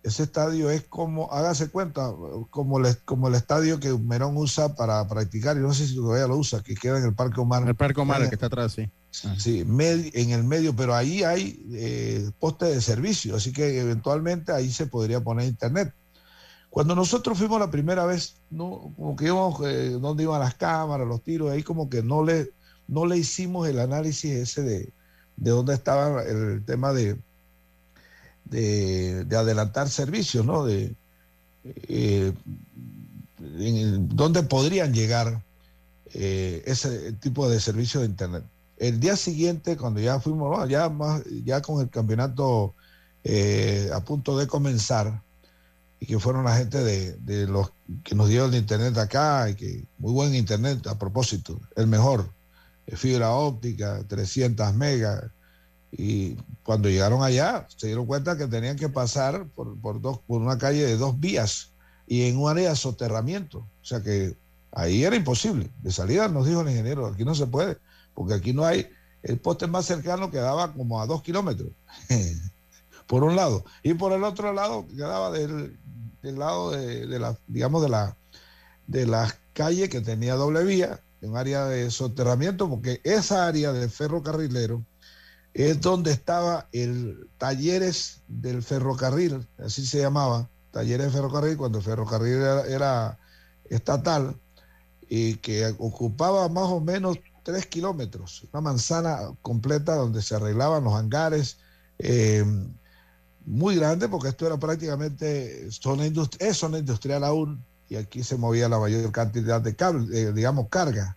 [0.02, 2.10] ese estadio es como, hágase cuenta,
[2.50, 6.26] como el, como el estadio que Merón usa para practicar, y no sé si todavía
[6.26, 7.68] lo usa, que queda en el Parque Omar.
[7.68, 8.88] El Parque Omar, el que está atrás, sí.
[9.38, 14.52] Sí, med- en el medio, pero ahí hay eh, postes de servicio, así que eventualmente
[14.52, 15.92] ahí se podría poner internet.
[16.72, 21.06] Cuando nosotros fuimos la primera vez, no, como que íbamos, eh, dónde iban las cámaras,
[21.06, 22.50] los tiros, ahí como que no le,
[22.88, 24.92] no le hicimos el análisis ese de,
[25.36, 27.18] de dónde estaba el tema de,
[28.46, 30.64] de, de adelantar servicios, ¿no?
[30.64, 30.96] De
[31.62, 32.32] eh,
[33.38, 35.42] dónde podrían llegar
[36.14, 38.44] eh, ese tipo de servicio de internet.
[38.78, 42.74] El día siguiente, cuando ya fuimos, ya más, ya con el campeonato
[43.24, 45.20] eh, a punto de comenzar,
[46.02, 47.72] y que fueron la gente de, de los
[48.02, 52.28] que nos dieron el internet acá, y que muy buen internet a propósito, el mejor,
[52.88, 55.30] eh, fibra óptica, 300 megas,
[55.92, 56.34] y
[56.64, 60.58] cuando llegaron allá se dieron cuenta que tenían que pasar por, por, dos, por una
[60.58, 61.72] calle de dos vías
[62.08, 64.36] y en un área de soterramiento, o sea que
[64.72, 67.78] ahí era imposible, de salida nos dijo el ingeniero, aquí no se puede,
[68.12, 68.88] porque aquí no hay,
[69.22, 71.70] el poste más cercano quedaba como a dos kilómetros,
[73.06, 75.78] por un lado, y por el otro lado quedaba del,
[76.22, 78.16] del lado de, la, digamos, de la,
[78.86, 83.88] de las calles que tenía doble vía, un área de soterramiento, porque esa área de
[83.88, 84.84] ferrocarrilero
[85.54, 91.84] es donde estaba el talleres del ferrocarril, así se llamaba, talleres de ferrocarril, cuando el
[91.84, 93.18] ferrocarril era, era
[93.68, 94.40] estatal,
[95.08, 100.94] y que ocupaba más o menos tres kilómetros, una manzana completa donde se arreglaban los
[100.94, 101.58] hangares,
[101.98, 102.44] eh,
[103.44, 108.36] muy grande, porque esto era prácticamente zona industrial, es zona industrial aún, y aquí se
[108.36, 111.16] movía la mayor cantidad de cable, eh, digamos, carga.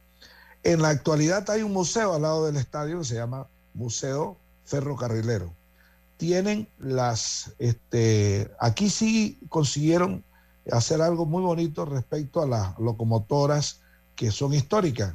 [0.63, 5.53] En la actualidad hay un museo al lado del estadio que se llama Museo Ferrocarrilero.
[6.17, 10.23] Tienen las, este, aquí sí consiguieron
[10.71, 13.81] hacer algo muy bonito respecto a las locomotoras
[14.15, 15.13] que son históricas.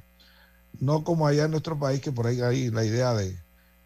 [0.79, 3.37] No como allá en nuestro país, que por ahí hay la idea de,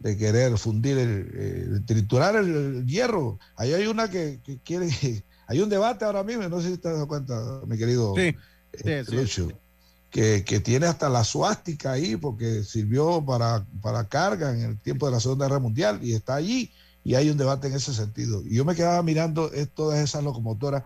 [0.05, 3.41] de querer fundir, el, eh, triturar el, el hierro.
[3.57, 4.89] Ahí hay una que, que quiere,
[5.49, 8.29] hay un debate ahora mismo, no sé si te has dado cuenta, mi querido
[8.75, 9.31] Sí, eh, sí,
[10.11, 15.07] que, que tiene hasta la suástica ahí porque sirvió para, para carga en el tiempo
[15.07, 16.73] de la Segunda Guerra Mundial y está allí
[17.05, 18.43] y hay un debate en ese sentido.
[18.47, 20.85] Y yo me quedaba mirando todas esas locomotoras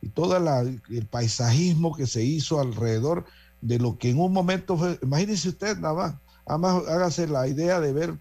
[0.00, 3.26] y todo la- el paisajismo que se hizo alrededor
[3.60, 6.14] de lo que en un momento fue, imagínense usted nada más,
[6.46, 8.18] además hágase la idea de ver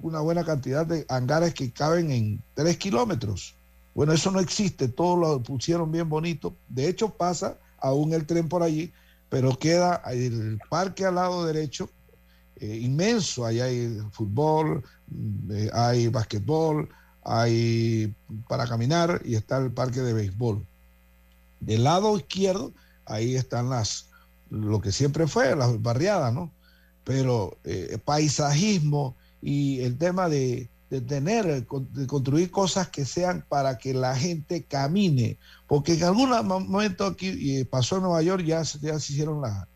[0.00, 3.54] una buena cantidad de hangares que caben en tres kilómetros.
[3.94, 6.56] Bueno, eso no existe, todo lo pusieron bien bonito.
[6.68, 8.92] De hecho, pasa aún el tren por allí,
[9.28, 11.88] pero queda el parque al lado derecho,
[12.56, 16.88] eh, inmenso, ahí hay fútbol, mm, eh, hay basquetbol,
[17.22, 18.14] hay
[18.48, 20.64] para caminar y está el parque de béisbol.
[21.60, 22.72] Del lado izquierdo,
[23.06, 24.08] ahí están las,
[24.50, 26.52] lo que siempre fue, las barriadas, ¿no?
[27.04, 33.76] Pero eh, paisajismo y el tema de, de tener, de construir cosas que sean para
[33.76, 38.62] que la gente camine, porque en algún momento aquí y pasó en Nueva York, ya,
[38.62, 39.68] ya se hicieron la,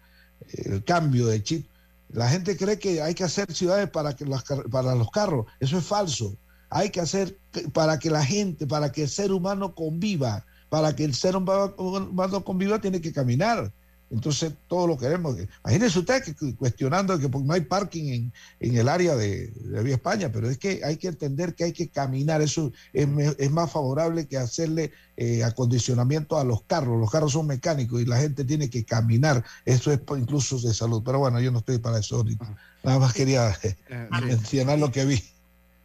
[0.49, 1.69] el cambio de chip.
[2.09, 5.77] La gente cree que hay que hacer ciudades para, que las, para los carros, eso
[5.77, 6.35] es falso.
[6.71, 7.39] Hay que hacer
[7.75, 12.45] para que la gente, para que el ser humano conviva, para que el ser humano
[12.45, 13.71] conviva tiene que caminar.
[14.11, 15.37] Entonces, todo lo queremos.
[15.65, 19.97] Imagínense usted que cuestionando que no hay parking en, en el área de, de, Vía
[19.97, 22.41] España, pero es que hay que entender que hay que caminar.
[22.41, 23.07] Eso es,
[23.39, 26.99] es más favorable que hacerle eh, acondicionamiento a los carros.
[26.99, 29.45] Los carros son mecánicos y la gente tiene que caminar.
[29.65, 31.03] Eso es incluso de salud.
[31.05, 32.57] Pero bueno, yo no estoy para eso ahorita.
[32.83, 33.77] Nada más quería eh,
[34.23, 35.23] mencionar lo que vi.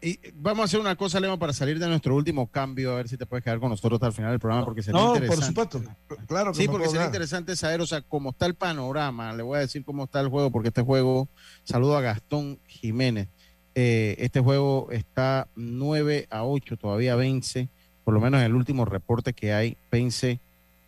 [0.05, 3.07] Y vamos a hacer una cosa, Leo, para salir de nuestro último cambio, a ver
[3.07, 5.53] si te puedes quedar con nosotros hasta el final del programa, porque sería no, interesante.
[5.53, 5.95] por supuesto,
[6.27, 7.09] claro que Sí, porque sería hablar.
[7.15, 9.31] interesante saber, o sea, cómo está el panorama.
[9.33, 11.29] Le voy a decir cómo está el juego, porque este juego,
[11.63, 13.29] saludo a Gastón Jiménez.
[13.75, 17.69] Eh, este juego está 9 a 8, todavía vence,
[18.03, 20.39] por lo menos en el último reporte que hay, vence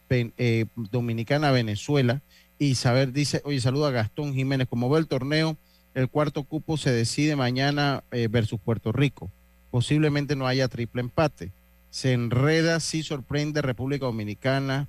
[0.09, 2.21] pen- eh, Dominicana Venezuela.
[2.59, 4.67] Y saber dice, oye, saludo a Gastón Jiménez.
[4.69, 5.57] Como ve el torneo,
[5.95, 9.31] el cuarto cupo se decide mañana eh, versus Puerto Rico.
[9.71, 11.51] Posiblemente no haya triple empate.
[11.89, 14.87] Se enreda, sí sorprende República Dominicana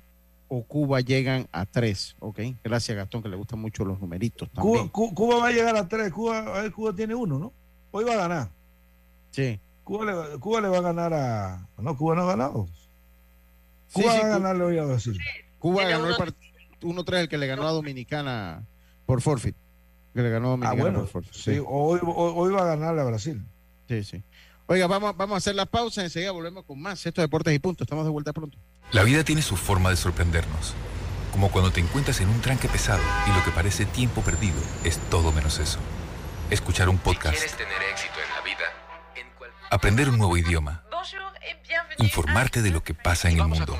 [0.49, 2.15] o Cuba llegan a tres.
[2.21, 4.89] Ok, gracias Gastón, que le gustan mucho los numeritos Cuba, también.
[4.89, 6.13] Cu- Cuba va a llegar a tres.
[6.13, 7.53] Cuba, a ver, Cuba tiene uno, ¿no?
[7.93, 8.51] Hoy va a ganar.
[9.31, 9.59] Sí.
[9.85, 11.69] Cuba le, va- Cuba le va a ganar a.
[11.79, 12.67] No, Cuba no ha ganado.
[13.89, 15.19] Sí, Cuba sí, va a ganarle hoy a Brasil.
[15.61, 16.47] Cuba ganó el uno- partido
[16.83, 18.65] 1-3, el que le ganó a Dominicana
[19.07, 19.57] por forfeit.
[20.17, 20.99] Que le ganó a Ah, Dominicana bueno.
[21.01, 21.35] por forfeit.
[21.35, 23.47] Sí, hoy, hoy, hoy va a ganarle a Brasil.
[23.89, 24.25] sí, sí.
[24.69, 27.05] Oiga, vamos, vamos a hacer la pausa, enseguida volvemos con más.
[27.07, 27.85] Esto es Deportes y Punto.
[27.85, 28.59] Estamos de vuelta pronto.
[28.91, 30.75] La vida tiene su forma de sorprendernos.
[31.31, 34.99] Como cuando te encuentras en un tranque pesado y lo que parece tiempo perdido es
[35.11, 35.79] todo menos eso.
[36.51, 38.65] Escuchar un podcast, tener éxito en la vida,
[39.71, 40.83] aprender un nuevo idioma,
[41.99, 43.79] informarte de lo que pasa en el mundo.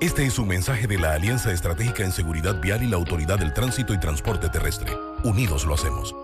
[0.00, 3.52] Este es un mensaje de la Alianza Estratégica en Seguridad Vial y la Autoridad del
[3.52, 4.96] Tránsito y Transporte Terrestre.
[5.24, 6.14] Unidos lo hacemos.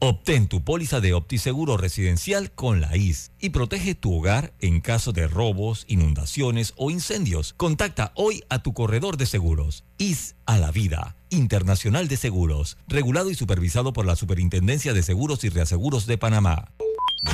[0.00, 5.12] Obtén tu póliza de OptiSeguro residencial con la IS y protege tu hogar en caso
[5.12, 7.54] de robos, inundaciones o incendios.
[7.56, 9.84] Contacta hoy a tu corredor de seguros.
[9.98, 11.14] IS a la vida.
[11.30, 12.76] Internacional de Seguros.
[12.88, 16.72] Regulado y supervisado por la Superintendencia de Seguros y Reaseguros de Panamá.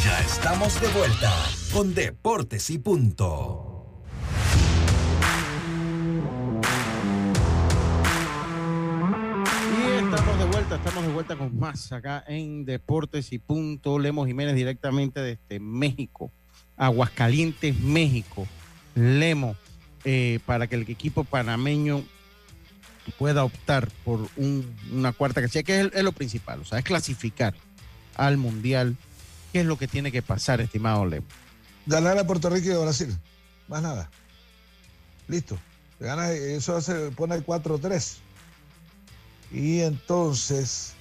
[0.05, 1.35] Ya estamos de vuelta
[1.73, 3.70] con Deportes y Punto.
[10.77, 13.99] Estamos de vuelta con más acá en Deportes y Punto.
[13.99, 16.31] Lemos Jiménez directamente desde México,
[16.77, 18.47] Aguascalientes, México.
[18.95, 19.57] Lemo,
[20.05, 22.03] eh, para que el equipo panameño
[23.19, 27.55] pueda optar por un- una cuarta casilla, que es, lo principal, o sea, es clasificar
[28.17, 28.97] al Mundial.
[29.53, 31.27] ¿Qué es lo que tiene que pasar, estimado Lemo?
[31.87, 33.17] Ganar a Puerto Rico y a Brasil.
[33.69, 34.11] Más nada.
[35.29, 35.59] Listo.
[35.99, 38.19] Gana, eso se pone el 4-3.
[39.51, 40.95] Y entonces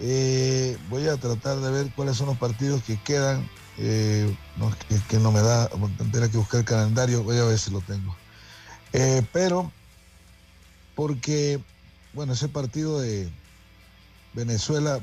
[0.00, 3.48] eh, voy a tratar de ver cuáles son los partidos que quedan.
[3.78, 7.58] Eh, no, que, que no me da, tendré que buscar el calendario, voy a ver
[7.58, 8.14] si lo tengo.
[8.92, 9.72] Eh, pero,
[10.94, 11.60] porque,
[12.12, 13.28] bueno, ese partido de
[14.34, 15.00] Venezuela,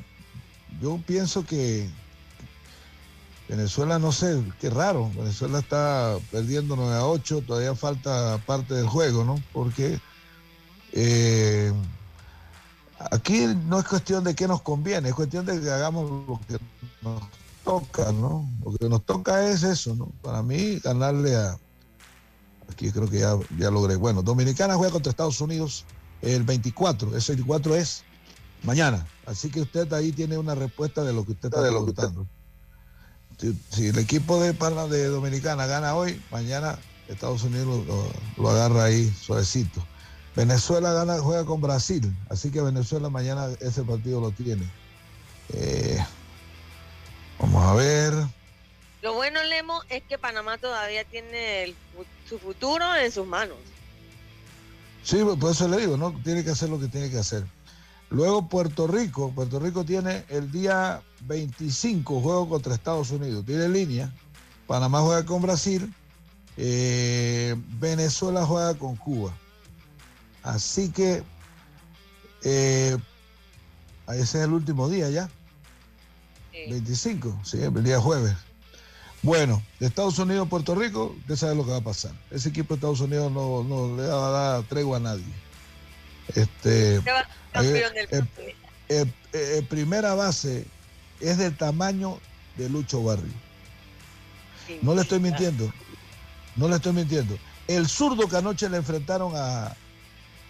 [0.81, 1.89] yo pienso que
[3.49, 5.11] Venezuela, no sé, qué raro.
[5.13, 9.43] Venezuela está perdiendo 9 a 8, todavía falta parte del juego, ¿no?
[9.51, 9.99] Porque
[10.93, 11.73] eh,
[13.09, 16.57] aquí no es cuestión de qué nos conviene, es cuestión de que hagamos lo que
[17.01, 17.21] nos
[17.63, 18.47] toca, ¿no?
[18.63, 20.11] Lo que nos toca es eso, ¿no?
[20.21, 21.57] Para mí, ganarle a.
[22.69, 23.95] Aquí creo que ya, ya logré.
[23.95, 25.85] Bueno, Dominicana juega contra Estados Unidos
[26.21, 27.15] el 24.
[27.17, 28.03] Ese 24 es
[28.63, 29.05] mañana.
[29.25, 32.27] Así que usted ahí tiene una respuesta de lo que usted está preguntando.
[33.37, 36.77] Si, si el equipo de, de Dominicana gana hoy, mañana
[37.07, 37.85] Estados Unidos
[38.37, 39.85] lo agarra ahí suavecito.
[40.35, 44.69] Venezuela gana, juega con Brasil, así que Venezuela mañana ese partido lo tiene.
[45.53, 46.03] Eh,
[47.39, 48.13] vamos a ver.
[49.01, 51.75] Lo bueno, Lemo, es que Panamá todavía tiene el
[52.29, 53.57] su futuro en sus manos.
[55.03, 56.13] Sí, por eso le digo, ¿no?
[56.23, 57.43] Tiene que hacer lo que tiene que hacer.
[58.09, 64.13] Luego Puerto Rico, Puerto Rico tiene el día 25 juego contra Estados Unidos, tiene línea.
[64.67, 65.93] Panamá juega con Brasil,
[66.55, 69.33] eh, Venezuela juega con Cuba.
[70.43, 71.23] Así que
[72.43, 72.97] eh,
[74.09, 75.29] ese es el último día ya.
[76.69, 78.33] 25, sí, el día jueves.
[79.23, 82.11] Bueno, de Estados Unidos a Puerto Rico, usted sabe lo que va a pasar.
[82.31, 85.23] Ese equipo de Estados Unidos no, no le va a dar tregua a nadie.
[86.35, 86.99] Este,
[88.09, 88.27] el,
[88.89, 90.65] el- el primera base
[91.19, 92.19] es del tamaño
[92.57, 93.31] de Lucho Barrio.
[94.81, 95.71] No le estoy mintiendo.
[96.55, 97.37] No le estoy mintiendo.
[97.67, 99.75] El zurdo que anoche le enfrentaron a,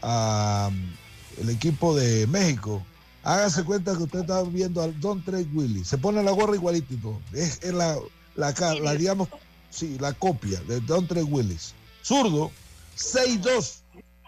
[0.02, 0.93] a, um,
[1.41, 2.86] el equipo de México.
[3.24, 5.86] Hágase cuenta que usted está viendo al Don Trey Willy.
[5.86, 7.20] Se pone la gorra igualito.
[7.34, 7.97] Es, es la,
[8.36, 9.30] la, ca- la, digamos,
[9.70, 11.74] sí, la copia de Don Trey Willis.
[12.04, 12.52] Zurdo,
[12.97, 13.82] 6'2.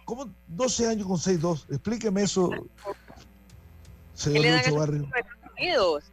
[0.05, 1.63] ¿Cómo 12 años con 6'2?
[1.69, 2.65] Explíqueme eso, ¿Qué
[4.15, 5.09] señor Lucho Barrio.
[5.57, 6.03] Unidos?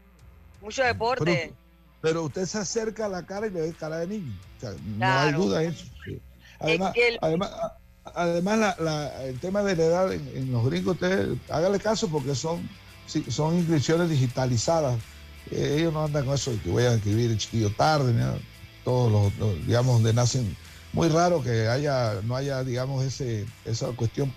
[0.63, 1.25] Mucho deporte.
[1.25, 1.55] Pero,
[2.01, 4.33] pero usted se acerca a la cara y le ve cara de niño.
[4.57, 5.27] O sea, no Claro.
[5.29, 5.85] hay duda de eso.
[6.05, 6.21] sí.
[6.61, 7.51] Además, que el- además,
[8.15, 12.09] además la- la- el tema de la edad en, en los gringos, usted hágale caso
[12.09, 12.69] porque son,
[13.29, 14.99] son inscripciones digitalizadas.
[15.51, 18.13] Eh, ellos no andan con eso de que voy a escribir el chiquillo tarde,
[18.85, 20.57] todos los, los, digamos, donde nacen.
[20.93, 24.35] Muy raro que haya, no haya, digamos, ese, esa cuestión,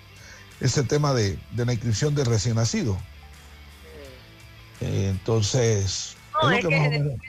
[0.62, 2.98] ese tema de, de la inscripción de recién nacido.
[4.82, 7.20] Eh, entonces, No, es que que de menos-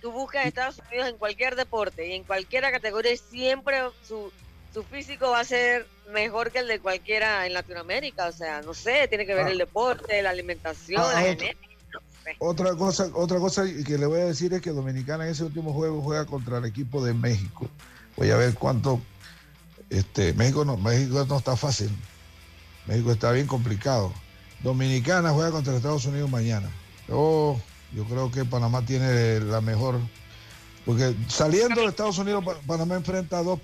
[0.00, 4.32] tú buscas Estados Unidos en cualquier deporte y en cualquier categoría siempre su,
[4.72, 8.26] su físico va a ser mejor que el de cualquiera en Latinoamérica.
[8.26, 9.50] O sea, no sé, tiene que ver Ah.
[9.50, 11.36] el deporte, la alimentación, Ah, la.
[12.38, 15.72] Otra cosa, otra cosa que le voy a decir es que Dominicana en ese último
[15.72, 17.68] juego juega contra el equipo de México.
[18.16, 19.00] Voy a ver cuánto.
[19.88, 21.90] Este, México no, México no está fácil.
[22.86, 24.12] México está bien complicado.
[24.62, 26.70] Dominicana juega contra Estados Unidos mañana.
[27.08, 27.58] Yo,
[27.92, 29.98] yo creo que Panamá tiene la mejor.
[30.86, 33.58] Porque saliendo de Estados Unidos, Pa- Panamá enfrenta a dos.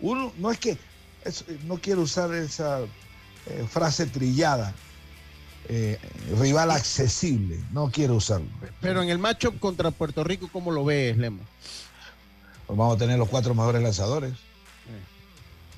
[0.00, 0.78] Uno, no es que.
[1.24, 2.80] es- no quiero usar esa
[3.46, 4.74] eh, frase trillada.
[5.68, 5.98] eh,
[6.40, 7.60] rival accesible.
[7.70, 8.48] No quiero usarlo.
[8.80, 11.42] Pero en el matchup contra Puerto Rico, ¿cómo lo ves, Lemo?
[12.66, 14.32] Pues vamos a tener los cuatro mejores lanzadores.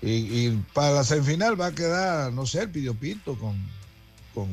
[0.01, 0.11] Y,
[0.47, 3.55] y para la semifinal va a quedar, no sé, el Pidio Pinto con,
[4.35, 4.49] con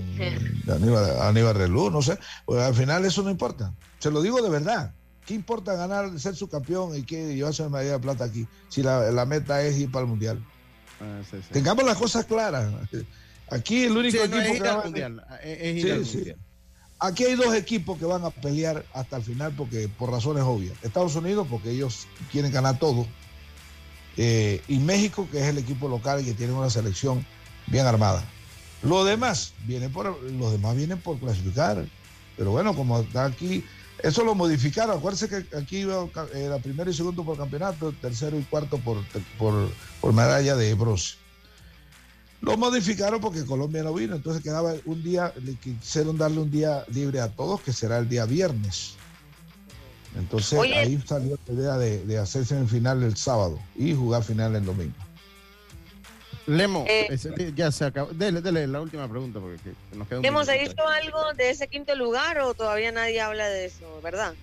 [0.71, 2.19] Aníbal, Aníbal Relú, no sé.
[2.45, 3.73] Pues al final eso no importa.
[3.99, 4.93] Se lo digo de verdad.
[5.29, 8.47] ¿Qué importa ganar, ser su campeón y que llevarse una medalla de plata aquí?
[8.67, 10.43] Si la, la meta es ir para el mundial.
[11.51, 12.73] Tengamos las cosas claras.
[13.51, 15.81] Aquí el único Sí, no, equipo es ir que va a- mundial, es- es ir
[15.83, 16.15] Sí, al sí.
[16.17, 16.37] mundial.
[16.97, 20.73] Aquí hay dos equipos que van a pelear hasta el final porque por razones obvias.
[20.81, 23.05] Estados Unidos porque ellos quieren ganar todo.
[24.17, 27.23] Eh, y México que es el equipo local y que tiene una selección
[27.67, 28.23] bien armada.
[28.81, 31.85] Lo demás viene por los demás vienen por clasificar.
[32.35, 33.63] Pero bueno, como está aquí
[34.03, 34.97] Eso lo modificaron.
[34.97, 38.97] Acuérdense que aquí iba era primero y segundo por campeonato, tercero y cuarto por,
[39.37, 39.69] por,
[39.99, 41.15] por medalla de bronce.
[42.41, 46.85] Lo modificaron porque Colombia no vino, entonces quedaba un día, le quisieron darle un día
[46.87, 48.93] libre a todos, que será el día viernes.
[50.17, 50.77] Entonces Oye.
[50.77, 54.95] ahí salió la idea de, de hacer semifinal el sábado y jugar final el domingo.
[56.49, 58.11] Lemo, Eh, ese- ya se acabó.
[58.11, 60.69] Dele, dele la última pregunta porque que- nos queda un ¿Hemos minutito.
[60.69, 64.33] visto algo de ese quinto lugar o todavía nadie habla de eso, verdad?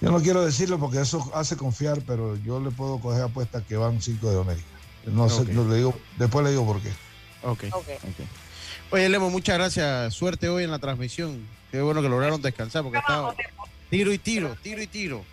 [0.00, 3.76] Yo no quiero decirlo porque eso hace confiar, pero yo le puedo coger apuesta que
[3.76, 4.66] van cinco de América.
[5.06, 6.90] No sé, no le digo, después le digo por qué.
[7.42, 7.64] Ok.
[7.72, 7.88] ok.
[8.90, 10.12] Oye, Lemo, muchas gracias.
[10.14, 11.46] Suerte hoy en la transmisión.
[11.70, 13.34] Qué bueno que lograron descansar porque estaba
[13.88, 15.24] tiro y tiro, tiro y tiro.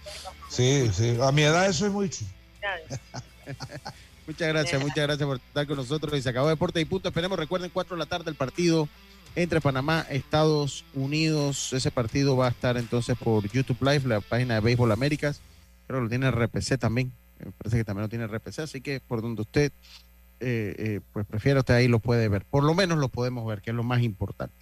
[0.49, 1.17] Sí, sí.
[1.21, 2.23] A mi edad eso es mucho.
[4.27, 6.17] Muchas gracias, muchas gracias por estar con nosotros.
[6.17, 7.09] Y se acabó Deporte y Punto.
[7.09, 8.87] Esperemos, recuerden, 4 de la tarde el partido
[9.35, 11.73] entre Panamá, Estados Unidos.
[11.73, 15.41] Ese partido va a estar entonces por YouTube Live, la página de Béisbol Américas.
[15.87, 17.11] Creo que lo tiene RPC también.
[17.39, 18.59] Me parece que también lo tiene RPC.
[18.59, 19.71] Así que por donde usted
[20.39, 22.45] eh, eh, pues prefiera, usted ahí lo puede ver.
[22.45, 24.55] Por lo menos lo podemos ver, que es lo más importante.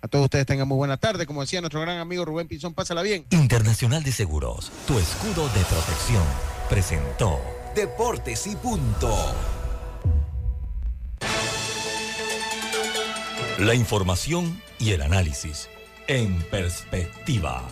[0.00, 1.26] A todos ustedes tengan muy buena tarde.
[1.26, 3.26] Como decía nuestro gran amigo Rubén Pinzón, pásala bien.
[3.30, 6.24] Internacional de Seguros, tu escudo de protección,
[6.68, 7.40] presentó
[7.76, 9.14] Deportes y punto.
[13.58, 15.68] la información y el análisis
[16.08, 17.62] en perspectiva.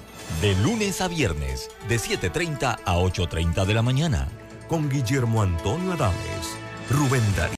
[0.41, 4.29] De lunes a viernes, de 7.30 a 8.30 de la mañana.
[4.67, 6.57] Con Guillermo Antonio Adames,
[6.91, 7.53] Rubén Darío.